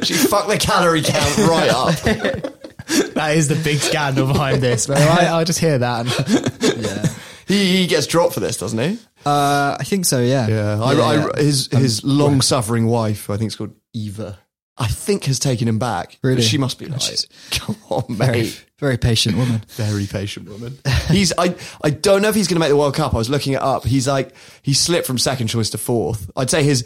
[0.02, 2.72] she fucked the calorie count right up.
[3.14, 4.87] that is the big scandal behind this.
[4.87, 6.01] But I, I'll just hear that.
[6.01, 7.07] And, yeah.
[7.47, 8.99] He, he gets dropped for this, doesn't he?
[9.27, 10.21] Uh, I think so.
[10.21, 14.38] Yeah, Yeah, I, I, his his long suffering wife, I think it's called Eva,
[14.79, 16.18] I think has taken him back.
[16.23, 16.42] Really?
[16.42, 18.64] she must be like, She's- come on, very mate.
[18.79, 19.62] very patient woman.
[19.68, 20.79] Very patient woman.
[21.09, 23.14] He's I I don't know if he's going to make the World Cup.
[23.14, 23.85] I was looking it up.
[23.85, 26.31] He's like he slipped from second choice to fourth.
[26.37, 26.85] I'd say his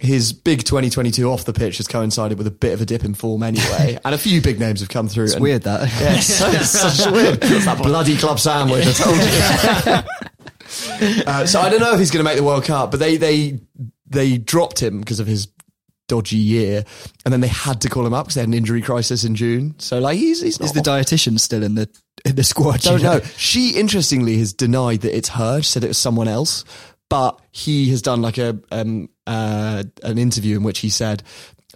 [0.00, 3.14] his big 2022 off the pitch has coincided with a bit of a dip in
[3.14, 5.24] form anyway, and a few big names have come through.
[5.24, 5.82] It's and- weird that.
[6.00, 7.38] Yeah, it's, so- it's such weird.
[7.42, 8.86] It's that bloody club sandwich.
[8.86, 11.22] I told you.
[11.26, 13.16] uh, so I don't know if he's going to make the World Cup, but they
[13.16, 13.60] they
[14.06, 15.48] they dropped him because of his
[16.08, 16.84] dodgy year,
[17.24, 19.34] and then they had to call him up because they had an injury crisis in
[19.34, 19.74] June.
[19.78, 21.88] So like he's he's not Is the dietitian still in the
[22.24, 22.80] in the squad?
[22.80, 23.20] don't you know.
[23.36, 25.62] She interestingly has denied that it's her.
[25.62, 26.64] She said it was someone else,
[27.08, 31.22] but he has done like a um uh an interview in which he said.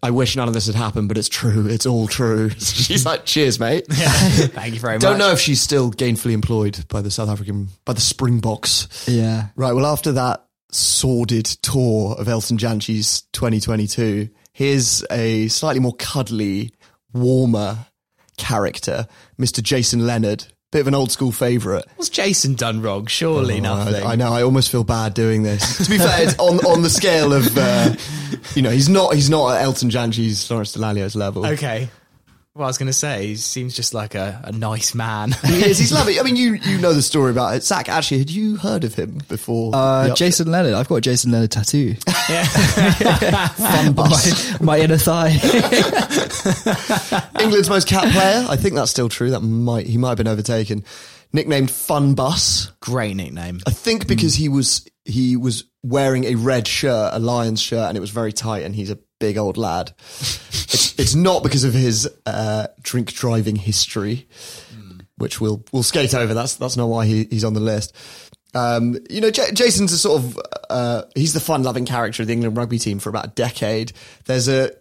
[0.02, 1.66] I wish none of this had happened, but it's true.
[1.66, 2.50] It's all true.
[2.58, 3.86] She's like, cheers, mate.
[3.90, 5.00] thank you very much.
[5.00, 9.08] Don't know if she's still gainfully employed by the South African, by the Springboks.
[9.08, 9.46] Yeah.
[9.56, 9.72] Right.
[9.72, 16.74] Well, after that sordid tour of Elton Jantjies' 2022, here's a slightly more cuddly,
[17.14, 17.86] warmer
[18.36, 19.06] character,
[19.38, 19.62] Mr.
[19.62, 20.44] Jason Leonard.
[20.74, 21.84] Bit of an old school favourite.
[21.94, 23.06] What's Jason done wrong?
[23.06, 24.02] Surely Oh, nothing.
[24.02, 24.32] I, I know.
[24.32, 25.78] I almost feel bad doing this.
[25.84, 27.94] to be fair, it's on on the scale of, uh,
[28.56, 31.46] you know, he's not he's not at Elton Jantjies' Lawrence Dallaglio's level.
[31.46, 31.88] Okay.
[32.56, 35.32] Well, I was going to say, he seems just like a, a nice man.
[35.44, 35.76] He is.
[35.76, 36.20] He's lovely.
[36.20, 37.64] I mean, you you know the story about it.
[37.64, 39.72] Zach, actually, had you heard of him before?
[39.74, 40.14] Uh.
[40.14, 40.74] Jason Leonard.
[40.74, 41.96] I've got a Jason Leonard tattoo.
[42.26, 42.44] Yeah.
[43.48, 44.60] Fun bus.
[44.60, 45.32] my, my inner thigh.
[47.38, 48.46] England's most capped player.
[48.48, 49.28] I think that's still true.
[49.30, 50.84] That might he might have been overtaken.
[51.34, 52.72] Nicknamed Fun Bus.
[52.80, 53.60] Great nickname.
[53.66, 57.96] I think because he was he was wearing a red shirt, a Lions shirt, and
[57.98, 59.92] it was very tight, and he's a big old lad.
[60.18, 64.28] it's, it's not because of his uh, drink driving history,
[65.16, 66.34] which we'll we'll skate over.
[66.34, 67.96] That's that's not why he, he's on the list.
[68.54, 72.26] Um, you know, J- Jason's a sort of uh, he's the fun loving character of
[72.26, 73.92] the England rugby team for about a decade.
[74.26, 74.72] There's a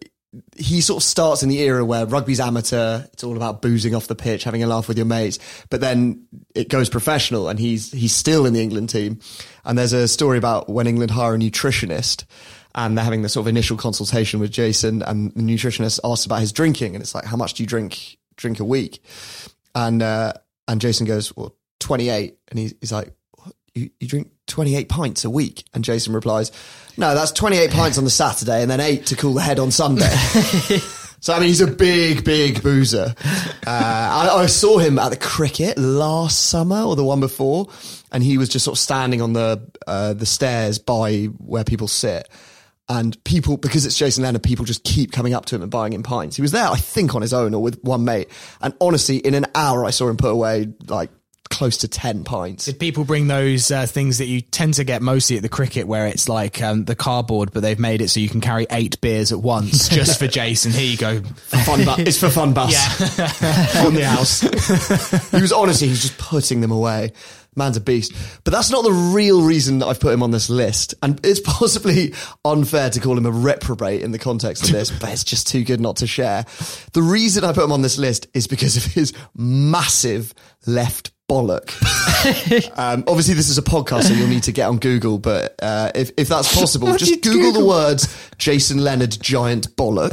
[0.57, 3.03] he sort of starts in the era where rugby's amateur.
[3.13, 5.39] It's all about boozing off the pitch, having a laugh with your mates.
[5.69, 9.19] But then it goes professional, and he's he's still in the England team.
[9.63, 12.25] And there's a story about when England hire a nutritionist,
[12.75, 16.39] and they're having the sort of initial consultation with Jason, and the nutritionist asks about
[16.39, 19.03] his drinking, and it's like, how much do you drink drink a week?
[19.75, 20.33] And uh,
[20.67, 23.13] and Jason goes, well, 28, and he's, he's like.
[23.75, 25.63] You, you drink 28 pints a week?
[25.73, 26.51] And Jason replies,
[26.95, 29.71] no, that's 28 pints on the Saturday and then eight to cool the head on
[29.71, 30.09] Sunday.
[31.19, 33.15] so, I mean, he's a big, big boozer.
[33.65, 37.69] Uh, I, I saw him at the cricket last summer or the one before,
[38.11, 41.87] and he was just sort of standing on the, uh, the stairs by where people
[41.87, 42.29] sit.
[42.93, 45.93] And people, because it's Jason Leonard, people just keep coming up to him and buying
[45.93, 46.35] him pints.
[46.35, 48.29] He was there, I think, on his own or with one mate.
[48.61, 51.09] And honestly, in an hour, I saw him put away like
[51.53, 52.65] close to 10 pints.
[52.65, 55.87] Did people bring those uh, things that you tend to get mostly at the cricket
[55.87, 58.99] where it's like um, the cardboard, but they've made it so you can carry eight
[59.01, 60.71] beers at once just for Jason?
[60.71, 61.21] Here you go.
[61.21, 62.73] Fun bu- it's for fun bus.
[62.73, 63.85] Yeah.
[63.85, 64.41] on the house.
[65.31, 67.13] he was honestly, he was just putting them away.
[67.55, 68.13] Man's a beast.
[68.43, 70.95] But that's not the real reason that I've put him on this list.
[71.03, 72.13] And it's possibly
[72.43, 75.63] unfair to call him a reprobate in the context of this, but it's just too
[75.63, 76.45] good not to share.
[76.93, 80.33] The reason I put him on this list is because of his massive
[80.65, 82.77] left bollock.
[82.77, 85.17] um, obviously, this is a podcast, so you'll need to get on Google.
[85.17, 90.11] But uh, if if that's possible, just did Google, the words Jason Leonard giant bollock.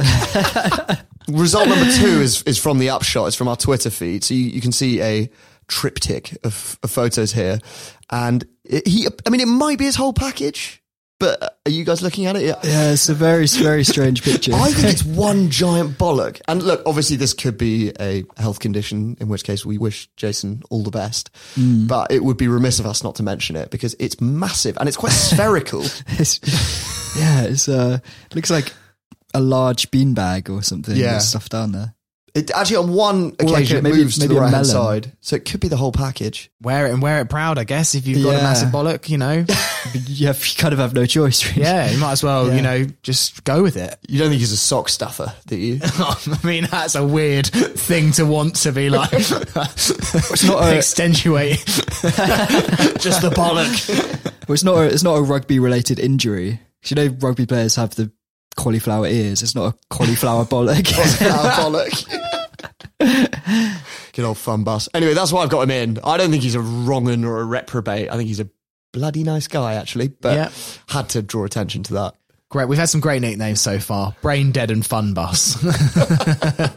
[1.27, 3.27] Result number two is is from the upshot.
[3.27, 5.29] It's from our Twitter feed, so you, you can see a
[5.67, 7.59] triptych of, of photos here,
[8.09, 9.07] and it, he.
[9.25, 10.80] I mean, it might be his whole package.
[11.21, 12.41] But are you guys looking at it?
[12.41, 12.55] Yeah.
[12.63, 14.53] Yeah, it's a very, very strange picture.
[14.55, 16.41] I think it's one giant bollock.
[16.47, 20.63] And look, obviously, this could be a health condition, in which case we wish Jason
[20.71, 21.29] all the best.
[21.55, 21.87] Mm.
[21.87, 24.87] But it would be remiss of us not to mention it because it's massive and
[24.87, 25.85] it's quite spherical.
[26.07, 26.39] It's,
[27.17, 27.99] yeah, it's uh,
[28.33, 28.73] looks like
[29.33, 30.95] a large beanbag or something.
[30.95, 31.11] Yeah.
[31.11, 31.93] There's stuff down there.
[32.33, 34.43] It actually, on one Or like occasion, a- it maybe- moves to maybe the a
[34.43, 35.11] right hand side.
[35.19, 36.49] So it could be the whole package.
[36.61, 39.17] Wear it and wear it proud, I guess, if you've got a massive bollock, you
[39.17, 39.45] know.
[39.93, 41.43] You, have, you kind of have no choice.
[41.49, 41.63] Really.
[41.63, 42.55] Yeah, you might as well, Yeah.
[42.55, 43.97] you know, just go with it.
[44.07, 45.79] You don't think he's a sock stuffer, do you?
[45.83, 49.09] I mean, that's a weird thing to want to be like.
[49.13, 51.57] It's not a, extenuate
[52.99, 54.23] just the bollock.
[54.47, 56.59] well, it's not a, it's not a rugby related injury.
[56.83, 58.11] 'Cause you know, rugby players have the
[58.55, 59.41] cauliflower ears.
[59.43, 60.85] It's not a cauliflower bollock.
[60.95, 62.07] Cauliflower bollock.
[64.13, 64.87] Good old fun bus.
[64.93, 65.99] Anyway, that's why I've got him in.
[66.03, 68.09] I don't think he's a wrong un or a reprobate.
[68.11, 68.49] I think he's a
[68.93, 70.09] bloody nice guy, actually.
[70.09, 70.49] But Yeah.
[70.89, 72.15] had to draw attention to that.
[72.49, 72.67] Great.
[72.67, 74.13] We've had some great nicknames so far.
[74.21, 75.57] Brain Dead and Fun Bus.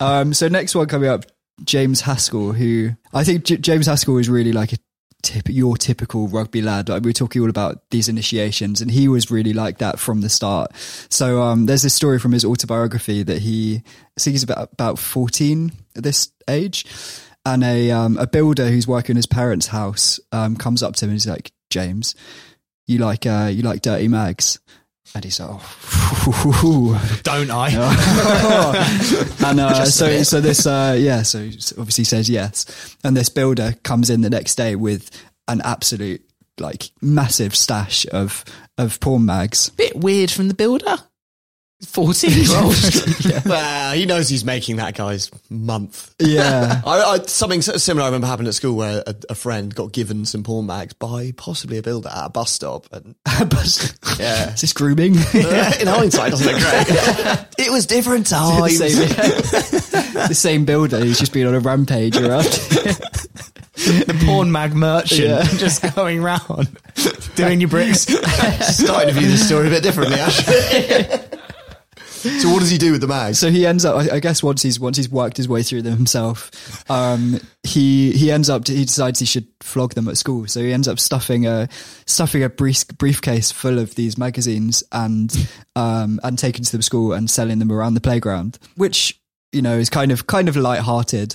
[0.00, 1.26] Um, so next one coming up,
[1.62, 4.76] James Haskell, who I think J- James Haskell is really like a
[5.22, 6.88] tip, your typical rugby lad.
[6.88, 10.20] Like we were talking all about these initiations, and he was really like that from
[10.20, 10.74] the start.
[11.08, 13.82] So um, there's this story from his autobiography that he,
[14.16, 16.84] I think he's about about 14 at this age,
[17.44, 21.04] and a um, a builder who's working in his parents' house um, comes up to
[21.04, 22.14] him and he's like, James,
[22.86, 24.58] you like uh, you like dirty mags.
[25.14, 27.70] And he's like, oh, Don't I?
[29.44, 31.38] and uh, so so this uh, yeah so
[31.78, 35.10] obviously says yes and this builder comes in the next day with
[35.48, 36.22] an absolute
[36.58, 38.44] like massive stash of
[38.78, 40.96] of porn mags Bit weird from the builder.
[41.86, 42.74] 14 year old.
[43.46, 46.14] Well, he knows he's making that guy's month.
[46.18, 49.92] yeah I, I, something similar I remember happened at school where a, a friend got
[49.92, 52.86] given some porn mags by possibly a builder at a bus stop.
[52.92, 57.46] And but yeah, is this grooming in hindsight, doesn't look great.
[57.58, 58.78] it was different the, times.
[58.78, 59.08] same,
[60.28, 62.44] the same builder who's just been on a rampage around
[63.74, 65.42] the porn mag merchant Yeah.
[65.56, 66.68] just going round
[67.36, 68.02] doing your bricks.
[68.02, 71.38] Starting to view this story a bit differently, actually.
[72.20, 73.38] So, what does he do with the mags?
[73.38, 75.82] so he ends up I, I guess once he's once he's worked his way through
[75.82, 76.50] them himself
[76.90, 80.72] um he he ends up he decides he should flog them at school so he
[80.72, 81.68] ends up stuffing a
[82.06, 87.12] stuffing a brief, briefcase full of these magazines and um and taking to the school
[87.12, 89.20] and selling them around the playground which
[89.52, 91.34] you know is kind of kind of light-hearted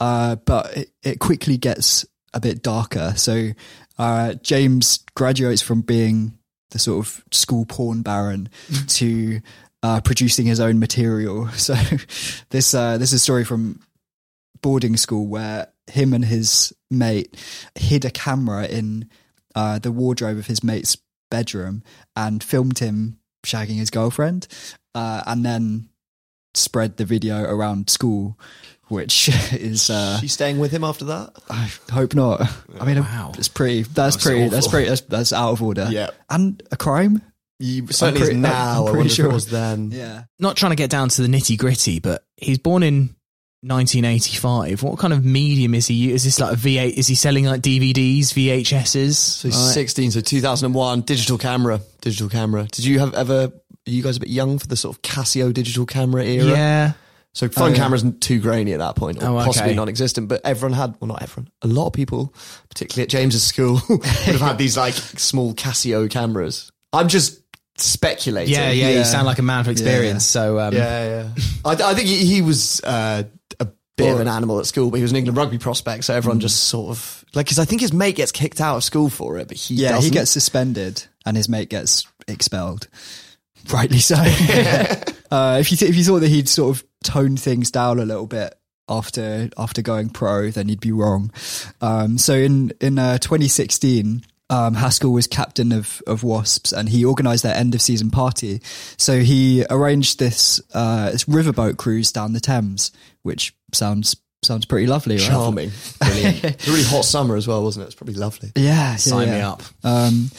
[0.00, 3.50] uh but it, it quickly gets a bit darker so
[3.98, 6.36] uh James graduates from being
[6.70, 8.48] the sort of school porn baron
[8.88, 9.40] to
[9.84, 11.46] uh, producing his own material.
[11.58, 11.74] So
[12.48, 13.80] this uh, this is a story from
[14.62, 17.36] boarding school where him and his mate
[17.74, 19.10] hid a camera in
[19.54, 20.96] uh, the wardrobe of his mate's
[21.30, 21.82] bedroom
[22.16, 24.46] and filmed him shagging his girlfriend,
[24.94, 25.88] uh, and then
[26.54, 28.38] spread the video around school.
[28.88, 31.32] Which is uh, She's staying with him after that?
[31.50, 32.40] I hope not.
[32.80, 33.32] I mean, Wow.
[33.36, 33.82] it's pretty.
[33.82, 34.48] That's pretty.
[34.48, 34.88] That's pretty.
[34.88, 35.88] That's, that's out of order.
[35.90, 36.10] Yeah.
[36.30, 37.20] and a crime.
[37.58, 38.80] You, certainly pretty- is now.
[38.80, 39.26] I'm pretty wonder sure.
[39.30, 39.90] it was then.
[39.92, 40.24] Yeah.
[40.38, 43.14] Not trying to get down to the nitty gritty, but he's born in
[43.62, 44.82] 1985.
[44.82, 46.10] What kind of medium is he?
[46.12, 46.94] Is this like a V8?
[46.94, 49.14] Is he selling like DVDs, VHSs?
[49.14, 52.64] So he's 16, so 2001, digital camera, digital camera.
[52.72, 55.52] Did you have ever, are you guys a bit young for the sort of Casio
[55.52, 56.44] digital camera era?
[56.50, 56.92] Yeah.
[57.32, 57.76] So phone Oh, yeah.
[57.76, 59.46] cameras too grainy at that point, or Oh, okay.
[59.46, 60.28] possibly non-existent.
[60.28, 62.32] But everyone had, well, not everyone, a lot of people,
[62.68, 66.70] particularly at James's school, would have had these like small Casio cameras.
[66.92, 67.40] I'm just
[67.76, 68.54] speculating.
[68.54, 70.24] Yeah, yeah, You sound like a man for experience.
[70.24, 71.04] So um, yeah,
[71.34, 71.42] yeah.
[71.64, 73.24] I, I think he, he was uh,
[73.60, 76.14] a bit of an animal at school, but he was an England rugby prospect, so
[76.14, 79.08] everyone just sort of like because I think his mate gets kicked out of school
[79.10, 80.04] for it, but he Yeah, doesn't.
[80.04, 82.88] he gets suspended and his mate gets expelled.
[83.72, 84.16] Rightly so.
[85.30, 88.04] uh, if you th- if you thought that he'd sort of tone things down a
[88.04, 88.54] little bit
[88.88, 91.32] after after going pro, then you'd be wrong.
[91.80, 94.24] Um, so in in uh, 2016.
[94.50, 98.60] Um, Haskell was captain of, of Wasps and he organised their end of season party.
[98.98, 102.92] So he arranged this, uh, this riverboat cruise down the Thames,
[103.22, 105.24] which sounds sounds pretty lovely, right?
[105.24, 106.44] charming, brilliant.
[106.44, 107.86] It was a really hot summer as well, wasn't it?
[107.86, 108.52] It's probably lovely.
[108.54, 109.62] Yeah, Sign yeah, me up.
[109.82, 110.30] Um,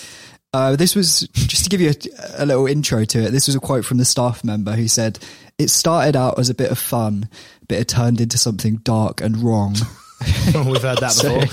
[0.54, 3.32] uh, this was just to give you a, a little intro to it.
[3.32, 5.20] This was a quote from the staff member who said,
[5.58, 7.28] "It started out as a bit of fun,
[7.68, 9.76] but it turned into something dark and wrong."
[10.56, 11.46] We've heard that before.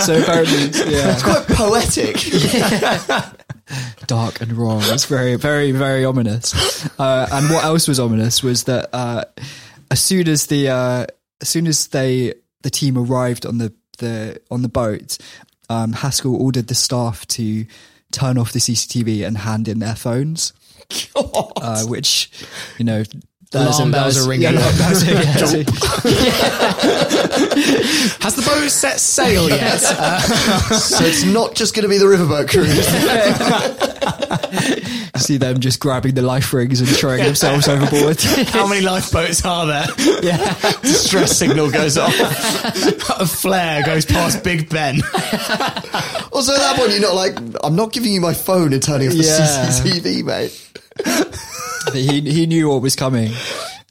[0.04, 2.16] so apparently, yeah, It's quite poetic.
[4.06, 4.82] dark and wrong.
[4.84, 6.88] It's very, very, very ominous.
[6.98, 9.24] Uh, and what else was ominous was that uh,
[9.90, 11.06] as soon as the uh,
[11.40, 15.18] as soon as they the team arrived on the the on the boat,
[15.68, 17.66] um, Haskell ordered the staff to
[18.12, 20.52] turn off the CCTV and hand in their phones,
[21.14, 22.30] uh, which
[22.78, 23.04] you know.
[23.52, 24.52] That was a- Alarm bells are ringing.
[24.52, 25.22] yeah, that was a- yeah,
[28.20, 29.82] Has the boat set sail yet?
[29.84, 30.20] Uh,
[30.78, 32.86] so it's not just going to be the riverboat cruise.
[35.20, 38.20] see them just grabbing the life rings and throwing themselves overboard.
[38.20, 39.86] how many lifeboats are there?
[40.22, 40.54] yeah.
[40.82, 42.14] Distress signal goes off.
[43.20, 45.00] A flare goes past Big Ben.
[46.32, 49.08] Also, at that point, you're not like, I'm not giving you my phone and turning
[49.08, 49.66] off the Yeah.
[49.68, 50.66] CCTV, mate.
[51.04, 53.32] But he he knew what was coming.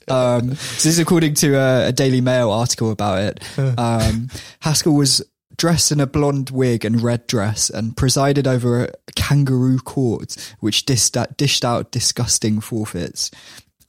[0.08, 3.44] Um, so this is according to a, a Daily Mail article about it.
[3.78, 4.30] Um,
[4.62, 5.22] Haskell was
[5.58, 10.86] dressed in a blonde wig and red dress and presided over a kangaroo court, which
[10.86, 13.30] dished out, dished out disgusting forfeits.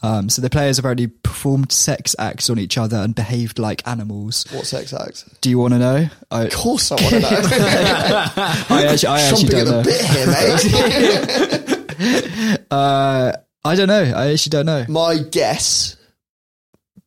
[0.03, 4.45] Um, so the players apparently performed sex acts on each other and behaved like animals.
[4.51, 5.25] What sex act?
[5.43, 6.09] Do you want to know?
[6.31, 7.29] I, Of course I want to know.
[7.31, 9.83] I actually, I actually Chomping at don't the know.
[9.85, 11.77] bit here, mate.
[12.71, 13.33] Uh,
[13.65, 14.03] I don't know.
[14.17, 14.85] I actually don't know.
[14.89, 15.97] My guess,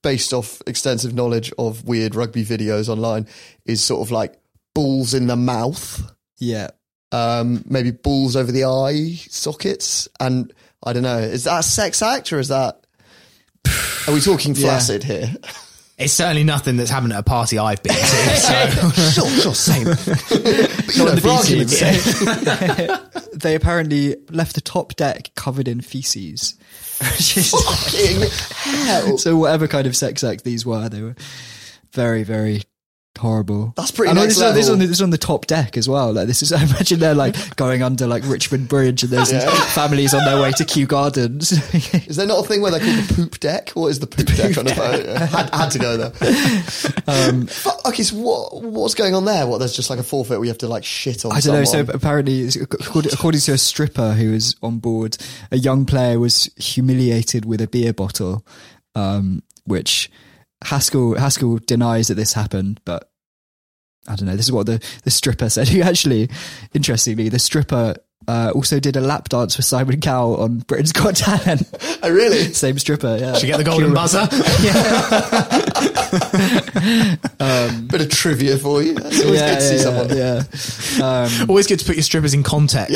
[0.02, 3.28] based off extensive knowledge of weird rugby videos online,
[3.66, 4.40] is sort of like
[4.76, 6.02] balls in the mouth,
[6.40, 6.70] Yeah.
[7.12, 11.20] um, maybe balls over the eye sockets, and I don't know.
[11.20, 12.86] Is that a sex act or is that?
[14.08, 14.68] Are we talking Yeah.
[14.68, 15.34] flaccid here?
[15.98, 18.02] It's certainly nothing that's happened at a party I've been to.
[18.04, 18.90] So.
[18.90, 19.86] sure, sure, same.
[19.86, 25.68] but you know, the for B argument's sake, they apparently left the top deck covered
[25.68, 26.56] in feces.
[27.00, 28.22] Fucking
[28.86, 29.18] hell.
[29.18, 31.16] so whatever kind of sex act these were, they were
[31.92, 32.64] very, very
[33.20, 33.74] horrible.
[33.78, 35.78] That's pretty next this, is- this is on the, this is on the top deck
[35.78, 36.12] as well.
[36.14, 39.44] Like this is, I imagine they're like going under like Richmond Bridge, and there's these
[39.74, 41.52] families on their way to Kew Gardens.
[42.08, 43.70] Is there not a thing where they call the poop deck?
[43.72, 45.06] What is the poop deck on a boat?
[45.06, 45.26] Yeah.
[45.26, 46.12] Had, had to go there.
[47.08, 49.46] um, Fuck, okay, so what, what's going on there?
[49.48, 51.54] What, there's just like a forfeit where you have to like shit on I don't
[51.54, 51.64] know.
[51.64, 55.18] So apparently, according, according to a stripper who was on board,
[55.52, 58.46] a young player was humiliated with a beer bottle,
[58.96, 60.12] um, which
[60.64, 63.10] Haskell Haskell denies that this happened, but
[64.08, 64.36] I don't know.
[64.36, 65.68] This is what the the stripper said.
[65.70, 66.30] Who actually,
[66.74, 67.96] interestingly, the stripper.
[68.26, 71.68] Uh, also did a lap dance for Simon Cowell on Britain's Got Talent.
[72.02, 72.42] Oh, really?
[72.54, 73.34] Same stripper, yeah.
[73.34, 74.26] Did you get the golden buzzer?
[77.88, 78.96] Bit of trivia for you.
[78.96, 80.08] It's always yeah, good to see yeah, someone.
[80.18, 80.44] yeah.
[81.42, 82.96] Um, Always good to put your strippers in context.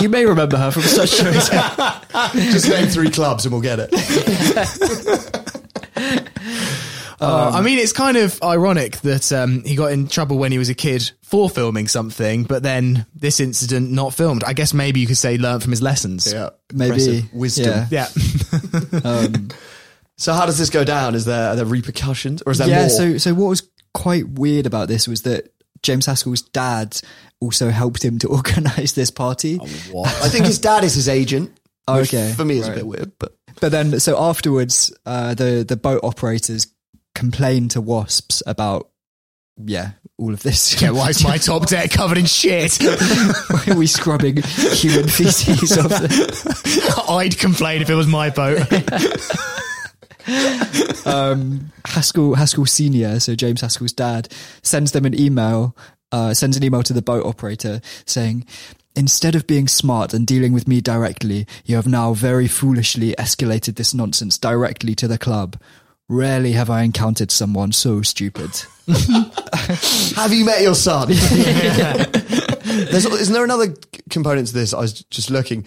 [0.00, 1.48] you may remember her from such shows.
[2.52, 3.90] Just name three clubs and we'll get it.
[7.22, 10.56] Uh, I mean, it's kind of ironic that um, he got in trouble when he
[10.56, 14.42] was a kid for filming something, but then this incident not filmed.
[14.42, 16.32] I guess maybe you could say learn from his lessons.
[16.32, 16.48] Yeah.
[16.72, 17.86] Maybe Impressive wisdom.
[17.90, 18.08] Yeah.
[18.14, 19.00] Yeah.
[19.04, 19.50] Um,
[20.20, 21.14] So how does this go down?
[21.14, 22.80] Is there, are there repercussions or is there yeah.
[22.80, 22.88] more?
[22.90, 25.50] So, so what was quite weird about this was that
[25.82, 27.00] James Haskell's dad
[27.40, 29.58] also helped him to organise this party.
[29.62, 31.50] I think his dad is his agent.
[31.88, 35.64] which Okay, For me is a bit weird, but But then, so afterwards, uh, the
[35.66, 36.66] the boat operators
[37.14, 38.90] complained to Wasps about
[39.64, 40.80] yeah, all of this.
[40.80, 42.78] Yeah, why is my top deck covered in shit?
[43.50, 48.60] Why are we scrubbing human feces off the I'd complain if it was my boat.
[51.06, 54.32] um, Haskell Haskell Senior, so James Haskell's dad,
[54.62, 55.76] sends them an email.
[56.12, 58.44] Uh, sends an email to the boat operator saying,
[59.00, 63.76] "Instead of being smart and dealing with me directly, you have now very foolishly escalated
[63.76, 65.56] this nonsense directly to the club.
[66.06, 68.50] Rarely have I encountered someone so stupid."
[70.16, 71.08] Have you met your son?
[71.08, 73.74] There's, isn't there another
[74.10, 74.74] component to this?
[74.74, 75.64] I was just looking.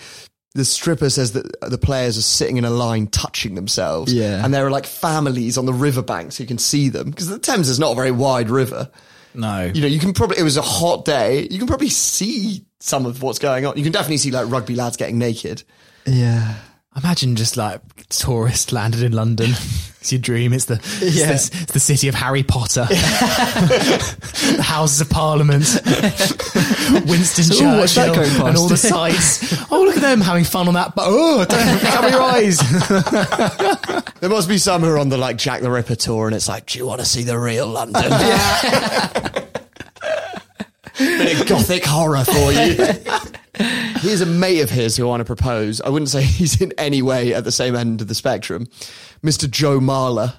[0.54, 4.14] The stripper says that the players are sitting in a line touching themselves.
[4.14, 4.46] Yeah.
[4.46, 7.40] And there are like families on the riverbank so you can see them because the
[7.40, 8.92] Thames is not a very wide river.
[9.34, 9.72] No.
[9.74, 11.48] You know, you can probably, it was a hot day.
[11.50, 13.78] You can probably see some of what's going on.
[13.78, 15.64] You can definitely see like rugby lads getting naked.
[16.06, 16.56] Yeah.
[16.96, 19.52] Imagine just like tourist landed in London.
[20.04, 20.52] It's your dream.
[20.52, 21.28] It's the it's, Yeah.
[21.28, 25.64] the, it's the city of Harry Potter, the Houses of Parliament,
[27.08, 28.48] Winston So, ooh, what's that Churchill, going past?
[28.48, 29.72] and all the sights.
[29.72, 30.94] Oh, look at them having fun on that.
[30.94, 32.60] But oh, don't cover your eyes.
[34.20, 36.50] There must be some who are on the like Jack the Ripper tour and it's
[36.50, 38.04] like, do you want to see the real London?
[40.98, 42.76] Bit of gothic horror for you.
[43.58, 45.80] Here's a mate of his who I want to propose.
[45.82, 48.68] I wouldn't say he's in any way at the same end of the spectrum.
[49.24, 49.50] Mr.
[49.50, 50.34] Joe Marler,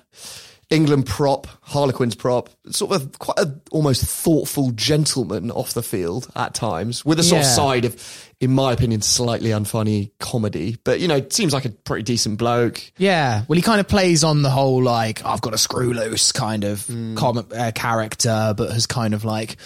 [0.71, 6.55] England prop, Harlequins prop, sort of quite a almost thoughtful gentleman off the field at
[6.55, 10.77] times, with a sort of side of, in my opinion, slightly unfunny comedy.
[10.85, 12.81] But you know, seems like a pretty decent bloke.
[12.99, 16.33] Yeah, well, he kind of plays on the whole like I've got a screw loose
[16.33, 17.15] kind of Hmm.
[17.15, 19.57] comic uh, character, but has kind of like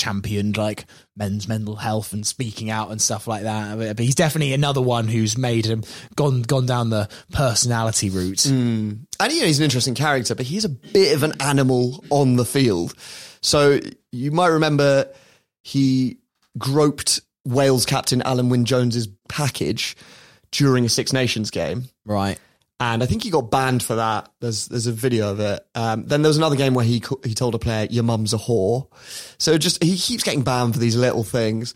[0.00, 0.86] championed like
[1.16, 3.78] men's mental health and speaking out and stuff like that.
[3.78, 5.82] But, he's definitely another one who's made him
[6.16, 8.42] gone gone down the personality route.
[8.42, 8.92] Hmm.
[9.20, 12.36] And you know, he's an interesting character, but he's a bit of an animal on
[12.36, 12.94] the field.
[13.42, 13.78] So
[14.10, 15.12] you might remember
[15.62, 16.18] he
[16.56, 19.96] groped Wales captain Alun Wyn Jones's package
[20.50, 21.84] during a Six Nations game.
[22.06, 22.38] Right.
[22.80, 24.30] And I think he got banned for that.
[24.40, 25.64] There's there's a video of it.
[25.74, 28.38] Um, then there was another game where he he told a player, "Your mum's a
[28.38, 28.88] whore."
[29.36, 31.74] So just he keeps getting banned for these little things.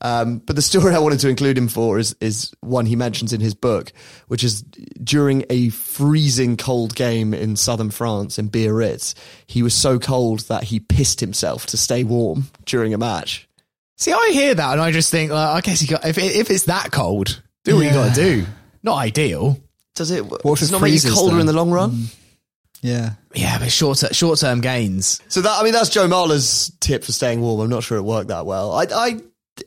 [0.00, 3.32] Um, but the story I wanted to include him for is is one he mentions
[3.32, 3.92] in his book,
[4.26, 9.14] which is during a freezing cold game in southern France in Biarritz.
[9.46, 13.48] He was so cold that he pissed himself to stay warm during a match.
[13.98, 16.50] See, I hear that and I just think, like, I guess you got if if
[16.50, 18.46] it's that cold, do what you got to do.
[18.82, 19.58] Not ideal.
[19.94, 20.24] Does it?
[20.24, 21.40] What if does it it not make you colder though?
[21.40, 21.90] in the long run?
[21.90, 22.16] Mm.
[22.82, 23.10] Yeah.
[23.34, 25.20] Yeah, but short short term gains.
[25.28, 27.60] So that I mean that's Joe Marler's tip for staying warm.
[27.60, 28.72] I'm not sure it worked that well.
[28.72, 29.20] I I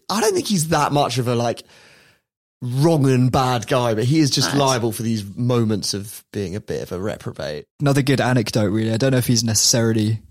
[0.09, 1.63] I don't think he's that much of a like
[2.61, 6.61] wrong and bad guy, but he is just liable for these moments of being a
[6.61, 7.65] bit of a reprobate.
[7.81, 8.93] Another good anecdote, really.
[8.93, 10.21] I don't know if he's necessarily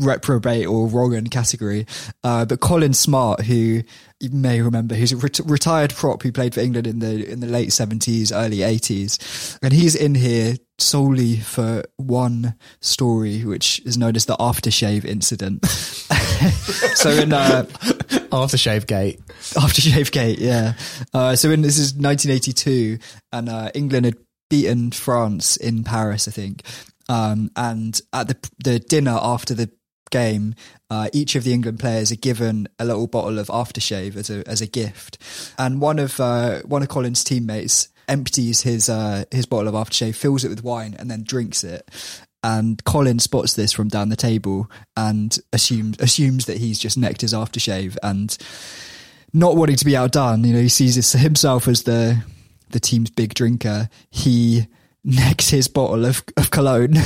[0.00, 1.86] reprobate or wrong in category,
[2.24, 3.82] uh, but Colin Smart, who
[4.20, 7.40] you may remember, who's a ret- retired prop who played for England in the in
[7.40, 13.98] the late seventies, early eighties, and he's in here solely for one story, which is
[13.98, 15.66] known as the aftershave incident.
[16.94, 17.64] so in uh,
[18.30, 19.20] Aftershave gate.
[19.54, 20.74] Aftershave Gate, yeah.
[21.12, 22.98] Uh, so in this is 1982,
[23.32, 24.16] and uh, England had
[24.50, 26.62] beaten France in Paris, I think.
[27.08, 29.70] Um, and at the the dinner after the
[30.10, 30.54] game,
[30.90, 34.46] uh, each of the England players are given a little bottle of aftershave as a
[34.48, 35.18] as a gift,
[35.58, 40.14] and one of uh, one of Colin's teammates empties his uh, his bottle of aftershave,
[40.14, 41.88] fills it with wine, and then drinks it.
[42.42, 47.22] And Colin spots this from down the table and assumes assumes that he's just necked
[47.22, 48.36] his aftershave and
[49.32, 52.22] not wanting to be outdone, you know, he sees himself as the
[52.70, 53.88] the team's big drinker.
[54.10, 54.66] He
[55.04, 56.96] necks his bottle of, of cologne.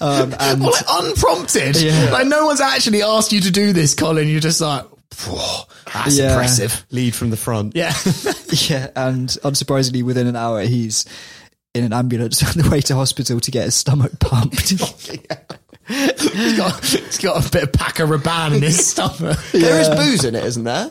[0.00, 1.80] um, and Well, like, unprompted.
[1.80, 2.10] Yeah.
[2.10, 4.28] Like no one's actually asked you to do this, Colin.
[4.28, 4.84] You're just like,
[5.92, 6.30] that's Yeah.
[6.32, 6.84] impressive.
[6.90, 7.76] Lead from the front.
[7.76, 7.92] Yeah.
[8.68, 11.04] yeah, and unsurprisingly, within an hour, he's
[11.74, 14.68] in an ambulance on the way to hospital to get his stomach pumped.
[15.88, 19.38] he's, got, he's got a bit of Paco Rabanne in his stomach.
[19.52, 20.90] There is booze in it, isn't there?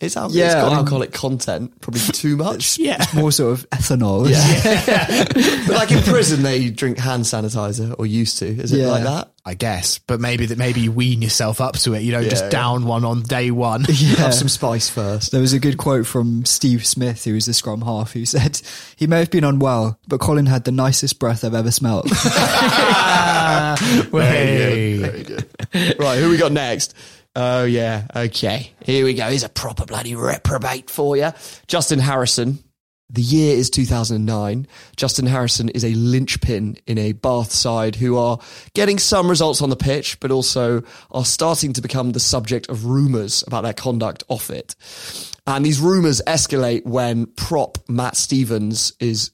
[0.00, 2.78] It's, al- it's Yeah, got I um, mean- alcoholic content, probably too much.
[2.78, 2.96] Yeah.
[3.02, 4.28] It's more sort of ethanol.
[4.30, 5.24] Yeah.
[5.66, 8.46] But like in prison, they drink hand sanitizer or used to.
[8.46, 8.88] Is it Yeah.
[8.90, 9.32] like that?
[9.44, 12.00] I guess, but maybe that maybe you wean yourself up to it.
[12.02, 12.50] You don't Yeah, just yeah.
[12.50, 13.84] down one on day one.
[13.84, 15.32] Have some spice first.
[15.32, 18.60] There was a good quote from Steve Smith, who was the scrum half, who said,
[18.96, 22.04] He may have been unwell, but Colin had the nicest breath I've ever smelt.
[24.12, 24.98] Way.
[25.98, 26.94] Right, who we got next?
[27.36, 28.72] Oh yeah, okay.
[28.82, 29.30] Here we go.
[29.30, 31.30] He's a proper bloody reprobate for you.
[31.68, 32.58] Justin Harrison,
[33.08, 34.66] The year is 2009.
[34.96, 38.38] Justin Harrison is a linchpin in a Bath side who are
[38.74, 42.84] getting some results on the pitch, but also are starting to become the subject of
[42.86, 44.74] rumours about their conduct off it.
[45.46, 49.32] And these rumours escalate when prop Matt Stevens is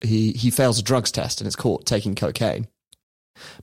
[0.00, 2.66] he he fails a drugs test and is caught taking cocaine.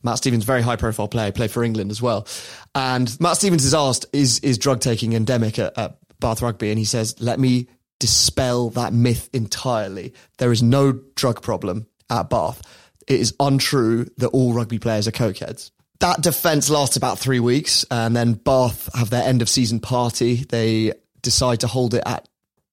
[0.04, 2.28] Matt Stevens, very high profile player, played for England as well.
[2.76, 6.70] And Matt Stevens is asked, is, is drug taking endemic at, at Bath Rugby?
[6.70, 7.68] And he says, let me
[8.00, 10.14] dispel that myth entirely.
[10.38, 12.62] There is no drug problem at Bath.
[13.08, 15.72] It is untrue that all rugby players are cokeheads.
[16.00, 20.46] That defence lasts about three weeks, and then Bath have their end of season party.
[20.48, 22.30] They decide to hold it at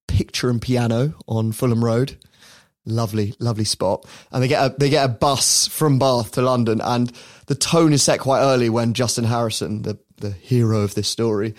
[0.07, 2.17] Pitcher and Piano on Fulham Road.
[2.87, 4.07] Lovely, lovely spot.
[4.31, 7.13] And they get a they get a bus from Bath to London, and
[7.47, 11.55] the tone is set quite early when Justin Harrison, the the hero of this story,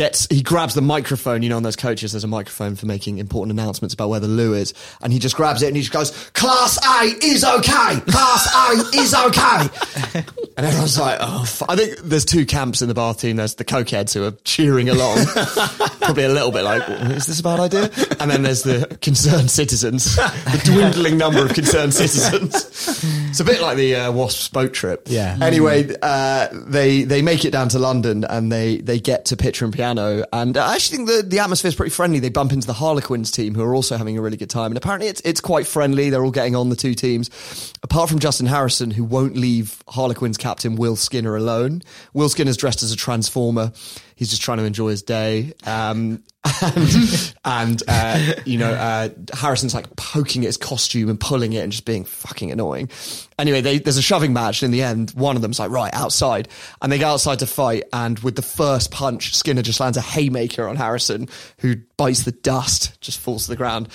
[0.00, 1.42] gets he grabs the microphone.
[1.42, 4.28] You know, on those coaches, there's a microphone for making important announcements about where the
[4.28, 4.72] loo is,
[5.02, 8.00] and he just grabs it and he just goes, "Class A is okay.
[8.08, 10.24] Class A is okay."
[10.56, 11.68] and everyone's like, "Oh, f-.
[11.68, 13.36] I think there's two camps in the Bath team.
[13.36, 15.18] There's the cokeheads who are cheering along,
[16.00, 19.50] probably a little bit like, "Is this a bad idea?" And then there's the concerned
[19.50, 23.04] citizens, the dwindling number of concerned citizens.
[23.30, 25.06] It's a bit like the uh, Wasps boat trip.
[25.06, 25.38] Yeah.
[25.40, 29.64] Anyway, uh, they they make it down to London and they they get to Pitcher
[29.64, 32.18] and Piano, and I actually think the the atmosphere is pretty friendly.
[32.18, 34.76] They bump into the Harlequins team, who are also having a really good time, and
[34.76, 36.10] apparently it's it's quite friendly.
[36.10, 40.36] They're all getting on the two teams, apart from Justin Harrison, who won't leave Harlequins
[40.36, 41.82] captain Will Skinner alone.
[42.12, 43.72] Will Skinner's dressed as a transformer.
[44.20, 45.54] He's just trying to enjoy his day.
[45.64, 46.22] Um,
[46.60, 51.60] and, and uh, you know, uh, Harrison's like poking at his costume and pulling it
[51.60, 52.90] and just being fucking annoying.
[53.38, 54.62] Anyway, they, there's a shoving match.
[54.62, 56.48] In the end, one of them's like, right, outside.
[56.82, 57.84] And they go outside to fight.
[57.94, 62.32] And with the first punch, Skinner just lands a haymaker on Harrison, who bites the
[62.32, 63.88] dust, just falls to the ground.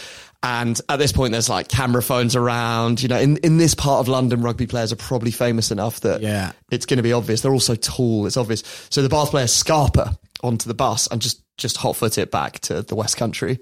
[0.46, 3.02] And at this point, there's like camera phones around.
[3.02, 6.22] You know, in, in this part of London, rugby players are probably famous enough that
[6.22, 6.52] Yeah.
[6.72, 7.42] it's going to be obvious.
[7.42, 8.28] They're also tall.
[8.28, 8.62] It's obvious.
[8.92, 12.60] So the Bath player Scarpa onto the bus and just, just hot foot it back
[12.60, 13.58] to the West Country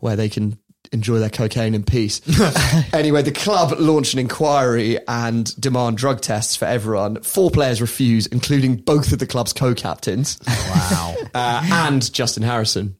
[0.00, 0.58] where they can
[0.92, 2.20] enjoy their cocaine in peace.
[2.92, 7.22] anyway, the club launched an inquiry and demand drug tests for everyone.
[7.22, 10.38] Four players refuse, including both of the club's co-captains.
[10.46, 11.14] Wow.
[11.34, 12.96] uh, and Justin Harrison,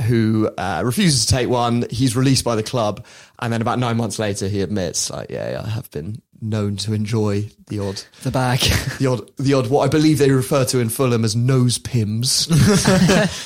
[0.00, 1.84] who uh, refuses to take one.
[1.90, 3.04] He's released by the club,
[3.38, 6.92] and then about nine months later, he admits, like, yeah, I have been known to
[6.92, 8.60] enjoy the odd, The bag.
[8.98, 9.68] the odd, the odd.
[9.68, 12.48] What I believe they refer to in Fulham as nose pims,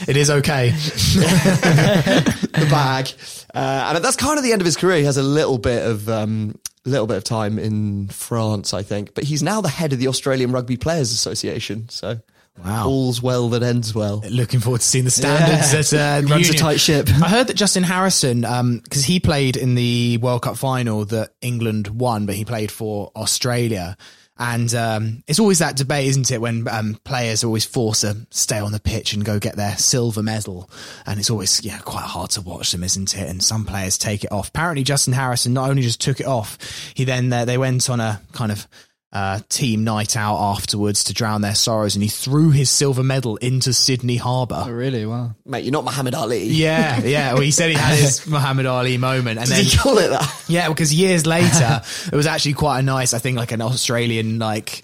[0.09, 0.71] it is okay.
[0.71, 3.09] the bag,
[3.55, 4.99] uh, and that's kind of the end of his career.
[4.99, 6.09] He has a little bit of.
[6.09, 9.99] Um, little bit of time in France, I think, but he's now the head of
[9.99, 11.91] the Australian Rugby Players Association.
[11.91, 12.21] So,
[12.63, 12.89] Wow.
[12.89, 14.23] all's well that ends well.
[14.29, 16.01] Looking forward to seeing the standards Yeah.
[16.01, 17.09] at uh, Runs a tight ship.
[17.09, 21.89] I heard that Justin Harrison, because he played in the World Cup final that England
[21.89, 23.97] won, but he played for Australia.
[24.43, 28.27] And um, it's always that debate, isn't it, when um, players are always forced to
[28.31, 30.71] stay on the pitch and go get their silver medal.
[31.05, 33.29] And it's always yeah quite hard to watch them, isn't it?
[33.29, 34.49] And some players take it off.
[34.49, 36.57] Apparently, Justin Harrison not only just took it off,
[36.95, 38.67] he then uh, they went on a kind of
[39.13, 43.37] uh, team night out afterwards to drown their sorrows, and he threw his silver medal
[43.39, 44.65] into Sydney Harbour.
[44.67, 45.05] Oh, really?
[45.05, 45.35] Wow.
[45.45, 46.45] Mate, you're not Muhammad Ali.
[46.45, 47.33] Yeah, yeah.
[47.33, 50.09] Well, he said he had his Muhammad Ali moment, and Did then he call it
[50.11, 50.45] that?
[50.49, 51.83] yeah, because years later,
[52.13, 53.13] it was actually quite a nice.
[53.13, 54.83] I think like an Australian like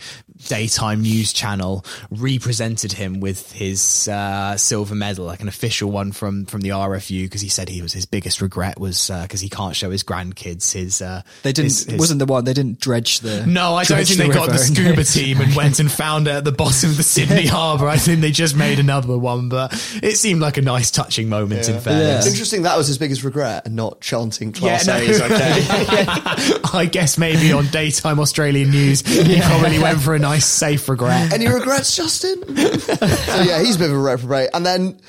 [0.48, 6.46] daytime news channel represented him with his uh, silver medal, like an official one from
[6.46, 9.76] from the RFU, because he said he was his biggest regret was because he can't
[9.76, 11.02] show his grandkids his.
[11.02, 11.66] Uh, They didn't.
[11.72, 12.44] his- his- wasn't the one.
[12.44, 13.46] They didn't dredge the.
[13.46, 16.32] no, I don't dredge think they got the scuba team and went and found it
[16.32, 17.86] at the bottom of the Sydney Harbour.
[17.88, 19.72] I think they just made another one, but
[20.02, 22.24] it seemed like a nice touching moment in fairness.
[22.26, 25.04] It's interesting that was his biggest regret and not chanting class Yeah, A no.
[25.06, 26.60] is okay.
[26.76, 31.32] I guess maybe on daytime Australian news, he probably went for a nice safe regret.
[31.32, 32.42] Any regrets, Justin?
[32.56, 34.50] so yeah, he's a bit of a reprobate.
[34.54, 35.00] And then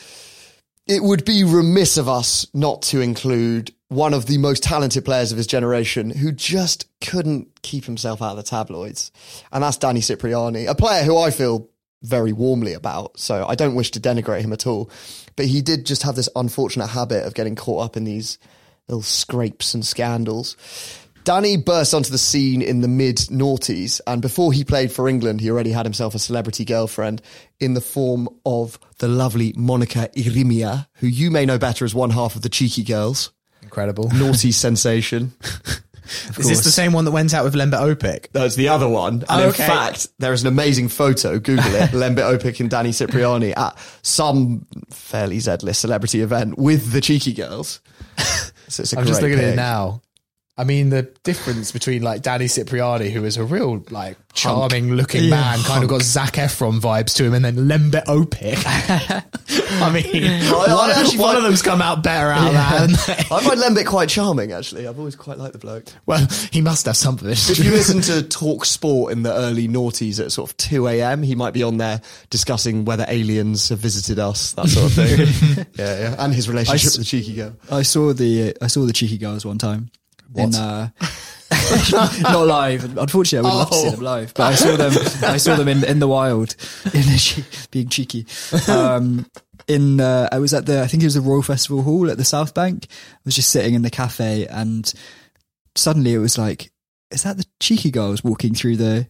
[0.88, 5.32] it would be remiss of us not to include one of the most talented players
[5.32, 9.12] of his generation who just couldn't keep himself out of the tabloids.
[9.52, 11.70] And that's Danny Cipriani, a player who I feel
[12.04, 13.20] very warmly about.
[13.20, 14.90] So I don't wish to denigrate him at all.
[15.36, 18.38] But he did just have this unfortunate habit of getting caught up in these
[18.88, 20.56] little scrapes and scandals.
[21.28, 25.42] Danny burst onto the scene in the mid noughties, and before he played for England,
[25.42, 27.22] he already had himself a celebrity girlfriend
[27.60, 32.12] in the form of the lovely Monica Irimia, who you may know better as one
[32.12, 33.34] half of the Cheeky Girls.
[33.62, 34.10] Incredible.
[34.14, 35.34] Naughty sensation.
[36.40, 38.28] Is this the same one that went out with Lembit Opik?
[38.32, 39.26] That's the other one.
[39.28, 42.94] And Oh, in fact, there is an amazing photo, Google it, Lembit Opik and Danny
[42.94, 47.82] Cipriani at some fairly Z-list celebrity event with the Cheeky Girls.
[48.70, 50.02] So I'm just looking at it now.
[50.60, 55.26] I mean, the difference between like Danny Cipriani, who is a real like charming looking
[55.26, 58.58] Yeah, man, kind of got Zac Efron vibes to him, and then Lembit Opik.
[59.82, 63.28] I mean, I one, actually one find- of them's come out better out of that.
[63.32, 64.88] I find Lembit quite charming, actually.
[64.88, 65.86] I've always quite liked the bloke.
[66.08, 67.30] Well, he must have something.
[67.30, 71.22] If you listen to Talk Sport in the early noughties at sort of 2 a.m.,
[71.22, 72.02] he might be on there
[72.32, 75.66] discussing whether aliens have visited us, that sort of thing.
[75.78, 76.16] yeah, yeah.
[76.18, 77.54] And his relationship I s- with the cheeky girl.
[77.70, 79.92] I saw the I saw the cheeky girls one time.
[80.36, 80.90] In, uh,
[82.22, 82.98] not live.
[82.98, 83.92] Unfortunately, I would love to see Oh.
[83.92, 84.94] them live, but I saw them.
[85.24, 86.56] I saw them in, in the wild,
[86.86, 88.26] in the being cheeky.
[88.68, 89.26] Um,
[89.68, 92.18] in uh, I was at the I think it was the Royal Festival Hall at
[92.18, 92.88] the South Bank.
[92.90, 94.92] I was just sitting in the cafe, and
[95.76, 96.72] suddenly it was like,
[97.12, 99.08] is that the cheeky girls walking through the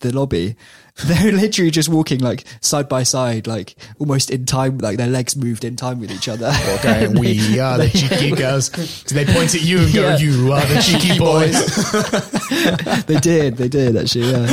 [0.00, 0.56] the lobby?
[1.04, 5.34] They're literally just walking like side by side, like almost in time, like their legs
[5.34, 6.52] moved in time with each other.
[6.80, 8.68] Okay, we are the cheeky girls.
[8.68, 10.18] Do they point at you and go, Yeah.
[10.18, 13.06] "You are the cheeky boys"?
[13.06, 14.30] they did, they did actually.
[14.30, 14.46] Yeah.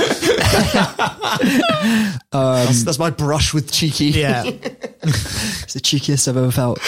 [2.32, 4.06] um, That's, that's my brush with cheeky.
[4.06, 4.43] Yeah.
[4.45, 6.80] it's the cheekiest I've ever felt.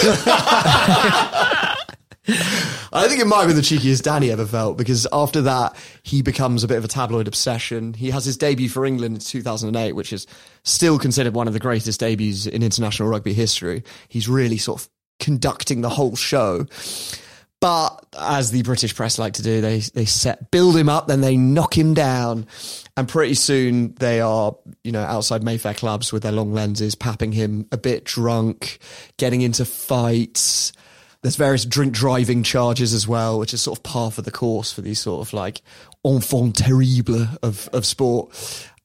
[3.00, 6.66] I think it might be the cheekiest Danny ever felt because after that, he becomes
[6.66, 7.94] a bit of a tabloid obsession.
[7.94, 10.28] He has his debut for England in 2008, which is
[10.64, 13.84] still considered one of the greatest debuts in international rugby history.
[14.10, 14.90] He's really sort of
[15.20, 16.66] conducting the whole show.
[17.62, 21.22] But as the British press like to do, they they set build him up, then
[21.22, 22.48] they knock him down,
[22.96, 27.34] and pretty soon they are you know outside Mayfair clubs with their long lenses, papping
[27.34, 28.80] him a bit drunk,
[29.18, 30.72] getting into fights.
[31.22, 34.72] There's various drink driving charges as well, which is sort of par for the course
[34.72, 35.62] for these sort of like
[36.06, 38.34] enfant terrible of of sport.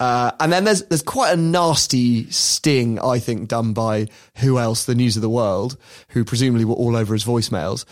[0.00, 4.08] Uh, and then there's there's quite a nasty sting, I think, done by
[4.38, 4.84] who else?
[4.84, 5.76] The News of the World,
[6.08, 7.84] who presumably were all over his voicemails.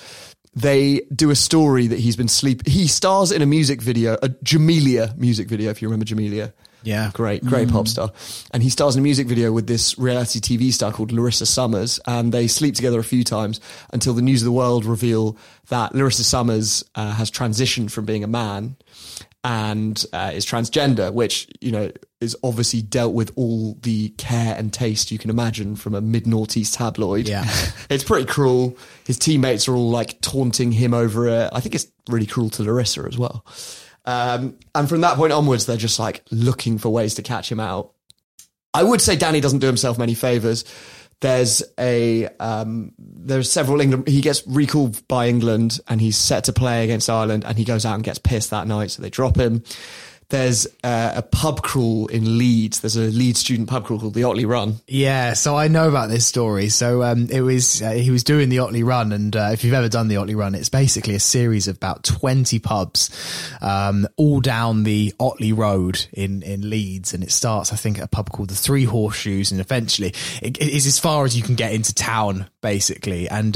[0.54, 2.66] They do a story that he's been sleep.
[2.66, 6.52] He stars in a music video, a Jamelia music video, if you remember Jamelia.
[6.84, 7.10] Yeah.
[7.14, 7.72] Great, great Mm.
[7.72, 8.12] pop star.
[8.52, 12.00] And he stars in a music video with this reality TV star called Larissa Summers.
[12.06, 13.60] And they sleep together a few times
[13.92, 15.36] until the News of the World reveal
[15.68, 18.76] that Larissa Summers uh, has transitioned from being a man
[19.44, 24.72] and uh, is transgender, which, you know, is obviously dealt with all the care and
[24.72, 27.28] taste you can imagine from a mid noughties tabloid.
[27.28, 27.44] Yeah.
[27.90, 28.76] it's pretty cruel.
[29.04, 31.50] His teammates are all like taunting him over it.
[31.52, 33.44] I think it's really cruel to Larissa as well.
[34.04, 37.60] Um, and from that point onwards, they're just like looking for ways to catch him
[37.60, 37.92] out.
[38.74, 40.64] I would say Danny doesn't do himself many favors.
[41.20, 44.08] There's a um, there's several England.
[44.08, 47.86] He gets recalled by England and he's set to play against Ireland, and he goes
[47.86, 49.62] out and gets pissed that night, so they drop him.
[50.32, 52.80] There's uh, a pub crawl in Leeds.
[52.80, 54.76] There's a Leeds student pub crawl called the Otley Run.
[54.88, 56.70] Yeah, so I know about this story.
[56.70, 59.74] So um, it was uh, he was doing the Otley Run, and uh, if you've
[59.74, 63.10] ever done the Otley Run, it's basically a series of about twenty pubs,
[63.60, 68.04] um, all down the Otley Road in in Leeds, and it starts, I think, at
[68.04, 71.42] a pub called the Three Horseshoes, and eventually it, it is as far as you
[71.42, 73.54] can get into town, basically, and.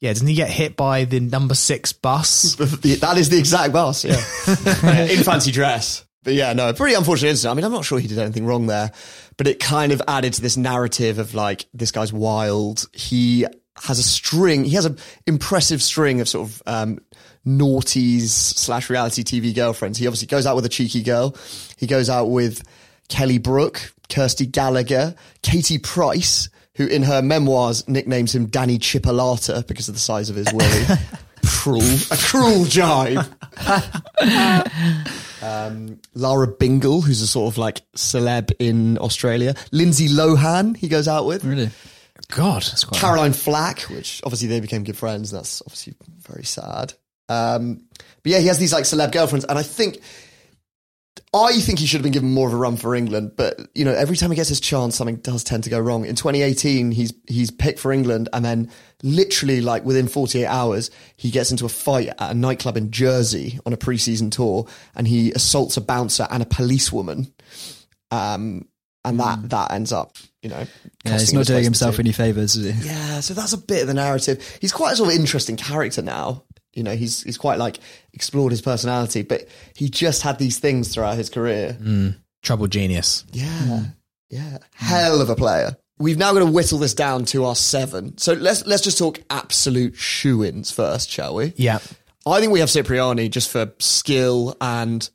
[0.00, 2.54] Yeah, doesn't he get hit by the number six bus?
[2.56, 4.12] that is the exact bus, yeah.
[5.10, 6.04] In fancy dress.
[6.22, 7.52] But yeah, no, pretty unfortunate incident.
[7.52, 8.92] I mean, I'm not sure he did anything wrong there,
[9.36, 12.86] but it kind of added to this narrative of like, this guy's wild.
[12.92, 13.46] He
[13.82, 16.98] has a string, he has an impressive string of sort of, um,
[17.46, 19.98] naughties slash reality TV girlfriends.
[19.98, 21.36] He obviously goes out with a cheeky girl.
[21.76, 22.62] He goes out with
[23.08, 29.88] Kelly Brook, Kirsty Gallagher, Katie Price, who in her memoirs nicknames him Danny Chipolata because
[29.88, 30.84] of the size of his willy.
[31.44, 33.26] cruel, a cruel jibe.
[35.42, 39.54] um, Lara Bingle, who's a sort of like celeb in Australia.
[39.72, 41.44] Lindsay Lohan, he goes out with.
[41.44, 41.70] Really?
[42.28, 45.32] God, Caroline Flack, which obviously they became good friends.
[45.32, 46.94] And that's obviously very sad.
[47.28, 47.82] Um,
[48.22, 50.00] but yeah, he has these like celeb girlfriends, and I think.
[51.34, 53.84] I think he should have been given more of a run for England, but you
[53.84, 56.04] know, every time he gets his chance, something does tend to go wrong.
[56.04, 58.70] In 2018, he's he's picked for England, and then
[59.02, 63.58] literally like within 48 hours, he gets into a fight at a nightclub in Jersey
[63.66, 67.32] on a preseason tour, and he assaults a bouncer and a policewoman,
[68.10, 68.66] um,
[69.08, 70.64] and that that ends up, you know,
[71.04, 72.86] Yeah, he's not doing place in the himself any favors, is he?
[72.88, 74.58] Yeah, so that's a bit of the narrative.
[74.60, 76.44] He's quite a sort of interesting character now.
[76.74, 77.78] You know, he's he's quite like
[78.12, 81.76] explored his personality, but he just had these things throughout his career.
[81.80, 83.24] Mm, trouble genius.
[83.32, 83.86] Yeah,
[84.30, 85.76] yeah, hell of a player.
[85.98, 88.16] We've now got to whittle this down to our seven.
[88.18, 91.52] So let's let's just talk absolute shoe-ins first, shall we?
[91.56, 91.78] Yeah.
[92.26, 95.08] I think we have Cipriani just for skill and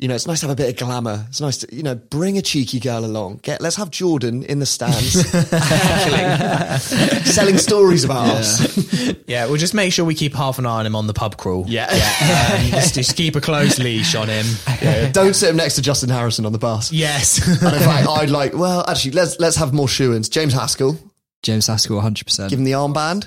[0.00, 1.26] You know, it's nice to have a bit of glamour.
[1.28, 3.40] It's nice to, you know, bring a cheeky girl along.
[3.42, 5.12] Get, let's have Jordan in the stands,
[7.34, 9.18] selling stories about us.
[9.26, 11.36] Yeah, we'll just make sure we keep half an eye on him on the pub
[11.36, 11.66] crawl.
[11.68, 11.84] Yeah.
[11.84, 14.46] Um, just, just keep a close leash on him.
[14.80, 16.90] Yeah, Don't sit him next to Justin Harrison on the bus.
[16.92, 17.46] Yes.
[17.46, 20.30] And in fact, I'd like, well, actually, let's let's have more shoe-ins.
[20.30, 20.96] James Haskell,
[21.42, 22.48] James Haskell, 100%.
[22.48, 23.26] give him the armband.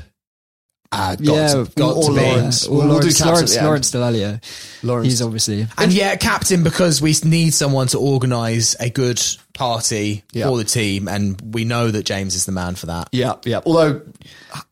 [0.95, 2.21] Uh, yeah, got or to be.
[2.21, 2.67] Lawrence.
[2.67, 3.65] Or We'll- we'll Lawrence, Lawrence, the end.
[3.67, 4.83] Lawrence Dallaglio.
[4.83, 5.07] Lawrence.
[5.07, 5.67] He's obviously.
[5.77, 9.21] And yeah, captain because we need someone to organise a good
[9.53, 10.47] party Yeah.
[10.47, 13.09] for the team, and we know that James is the man for that.
[13.11, 13.61] Yeah, yeah.
[13.65, 14.01] Although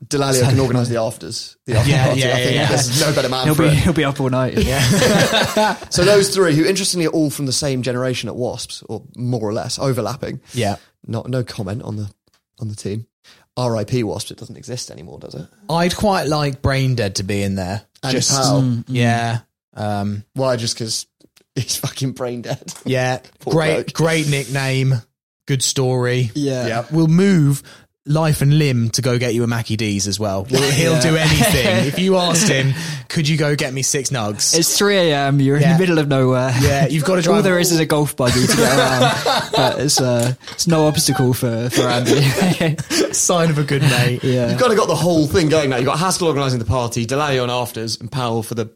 [0.06, 1.56] Dallaglio can organise the afters.
[1.66, 2.20] The after Yeah, party.
[2.20, 2.68] yeah, I think yeah.
[2.68, 3.74] there's no better man He'll for be, it.
[3.78, 4.58] he'll be up all night.
[5.90, 9.40] So those three, who interestingly are all from the same generation at Wasps, or more
[9.42, 10.40] or less overlapping.
[10.54, 10.76] Yeah.
[11.06, 12.10] Not no comment on the
[12.60, 13.06] on the team.
[13.56, 14.02] R.I.P.
[14.04, 14.30] Wasps.
[14.30, 15.46] It doesn't exist anymore, does it?
[15.68, 17.82] I'd quite like Brain Dead to be in there.
[18.02, 18.62] And just Powell.
[18.62, 18.84] Mm, mm, mm.
[18.88, 19.40] yeah,
[19.74, 20.56] um, Why?
[20.56, 21.06] Just because
[21.54, 22.72] he's fucking brain dead.
[22.84, 23.20] yeah.
[23.48, 23.92] Great, bloke.
[23.92, 24.94] great nickname.
[25.46, 26.30] Good story.
[26.34, 26.66] Yeah.
[26.66, 26.86] Yeah.
[26.90, 27.62] We'll move
[28.04, 30.44] Life and Limb to go get you a Mackie D's as well.
[30.50, 31.86] We'll- He'll do anything.
[31.86, 32.74] if you asked him,
[33.08, 34.58] could you go get me six nugs?
[34.58, 35.38] It's 3 a.m.
[35.40, 36.52] You're in the middle of nowhere.
[36.60, 39.14] Yeah, you've got to All drive- there is is a golf buggy to get around.
[39.54, 42.22] but it's, uh, it's no obstacle for, for Andy.
[43.12, 44.24] Sign of a good mate.
[44.24, 44.50] yeah.
[44.50, 45.76] You've kind of got the whole thing going now.
[45.76, 48.68] You've got Haskell organising the party, Dallaglio on afters, and Powell for the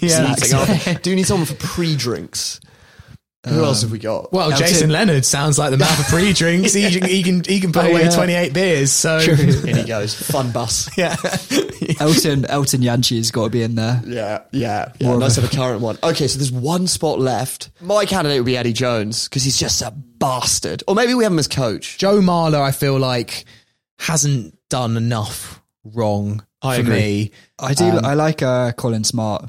[0.00, 0.34] Yeah.
[0.36, 0.96] seating.
[1.02, 2.60] Do you need someone for pre-drinks?
[3.48, 4.30] Who else have we got?
[4.34, 6.74] Well, Elton- Jason Leonard sounds like the man for pre-drinks.
[6.74, 8.10] he, can- he can he can put Oh, away yeah.
[8.10, 8.92] twenty eight beers.
[8.92, 10.14] So in he goes.
[10.14, 10.90] Fun bus.
[10.98, 11.16] yeah,
[11.98, 14.02] Elton, Elton Jantjies' got to be in there.
[14.06, 15.06] Yeah, yeah, yeah.
[15.06, 15.96] More of a- a current one.
[16.02, 17.70] Okay, so there's one spot left.
[17.80, 20.82] My candidate would be Eddie Jones because he's just a bastard.
[20.86, 21.96] Or maybe we have him as coach.
[21.96, 23.46] Joe Marler, I feel like
[23.98, 26.94] hasn't done enough wrong I for agree.
[26.94, 27.30] me.
[27.58, 27.84] I do.
[27.86, 29.48] Um, I like uh, Colin Smart.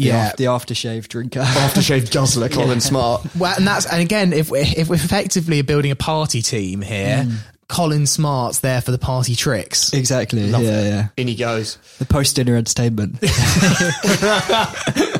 [0.00, 0.32] The Yeah.
[0.36, 1.40] the aftershave drinker.
[1.40, 3.22] Aftershave guzzler, Colin Smart.
[3.36, 7.24] Well, and that's and again, if we're if we're effectively building a party team here,
[7.26, 7.36] Mm.
[7.68, 9.92] Colin Smart's there for the party tricks.
[9.92, 10.44] exactly.
[10.48, 11.08] yeah, yeah.
[11.16, 11.78] In he goes.
[12.00, 13.18] The post dinner entertainment.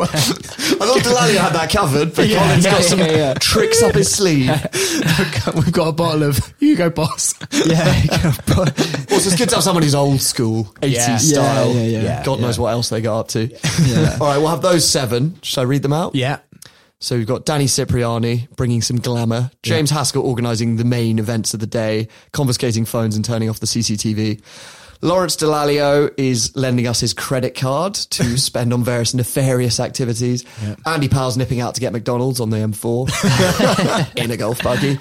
[0.00, 3.34] I thought Dallaglio had that covered, but Yeah, Colin's got yeah, some yeah, yeah.
[3.34, 4.48] tricks up his sleeve.
[5.54, 7.34] We've got a bottle of Hugo Boss.
[7.66, 8.32] yeah.
[9.12, 11.16] Well, so it's good to have someone who's old school, 80s Yeah.
[11.18, 11.72] style.
[11.74, 12.24] Yeah, yeah, yeah.
[12.24, 13.46] God knows what else they got up to.
[13.46, 14.16] Yeah.
[14.20, 15.38] All right, we'll have those seven.
[15.42, 16.14] Should I read them out?
[16.14, 16.38] Yeah.
[16.98, 21.60] So we've got Danny Cipriani bringing some glamour, James Haskell organising the main events of
[21.60, 24.40] the day, confiscating phones and turning off the CCTV.
[25.04, 30.44] Lawrence Dallaglio is lending us his credit card to spend on various nefarious activities.
[30.86, 34.98] Andy Powell's nipping out to get McDonald's on the M4 in a golf buggy.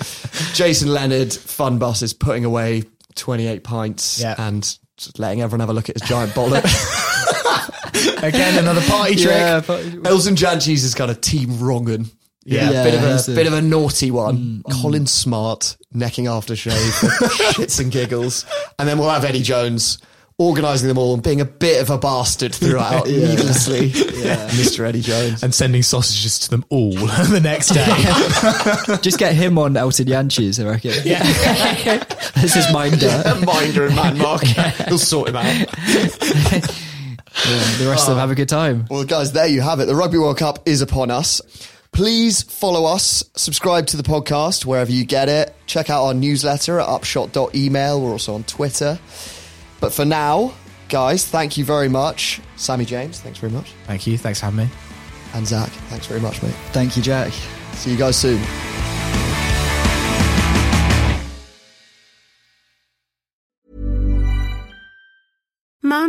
[0.54, 2.84] Jason Leonard, fun bus, is putting away
[3.16, 4.36] 28 pints Yeah.
[4.38, 4.78] and
[5.18, 6.64] letting everyone have a look at his giant bollock.
[8.24, 9.28] Again, another party trick.
[9.28, 9.62] yeah.
[9.66, 12.10] But, Elton Jantjies is kind of team wrongin.
[12.44, 14.38] Yeah, Yeah, bit of a a- bit of a naughty one.
[14.38, 14.82] Mm, mm.
[14.82, 17.08] Colin Smart necking aftershave, for
[17.54, 18.46] shits and giggles,
[18.80, 20.00] and then we'll have Eddie Jones
[20.38, 23.88] organising them all and being a bit of a bastard throughout, needlessly.
[23.88, 24.88] Yeah, Mr.
[24.88, 25.44] Eddie Jones.
[25.44, 28.98] And sending sausages to them all the next day.
[29.02, 30.94] just get him on Elton Jantjies', I reckon.
[31.04, 31.22] Yeah.
[32.34, 33.08] That's his minder.
[33.46, 34.42] Minder and man mark.
[34.42, 35.46] He'll sort him out.
[37.46, 38.20] Yeah, the rest of them oh.
[38.20, 38.86] have a good time.
[38.90, 39.86] Well, guys, there you have it.
[39.86, 41.42] The Rugby World Cup is upon us.
[41.92, 45.54] Please follow us, subscribe to the podcast wherever you get it.
[45.66, 48.02] Check out our newsletter at upshot.email.
[48.02, 48.98] We're also on Twitter.
[49.82, 50.54] But for now,
[50.90, 52.40] guys, thank you very much.
[52.56, 53.74] Sammy James, thanks very much.
[53.88, 54.18] Thank you.
[54.18, 54.70] Thanks for having me.
[55.34, 56.56] And Zach, thanks very much, mate.
[56.72, 57.34] Thank you, Jack.
[57.74, 58.42] See you guys soon.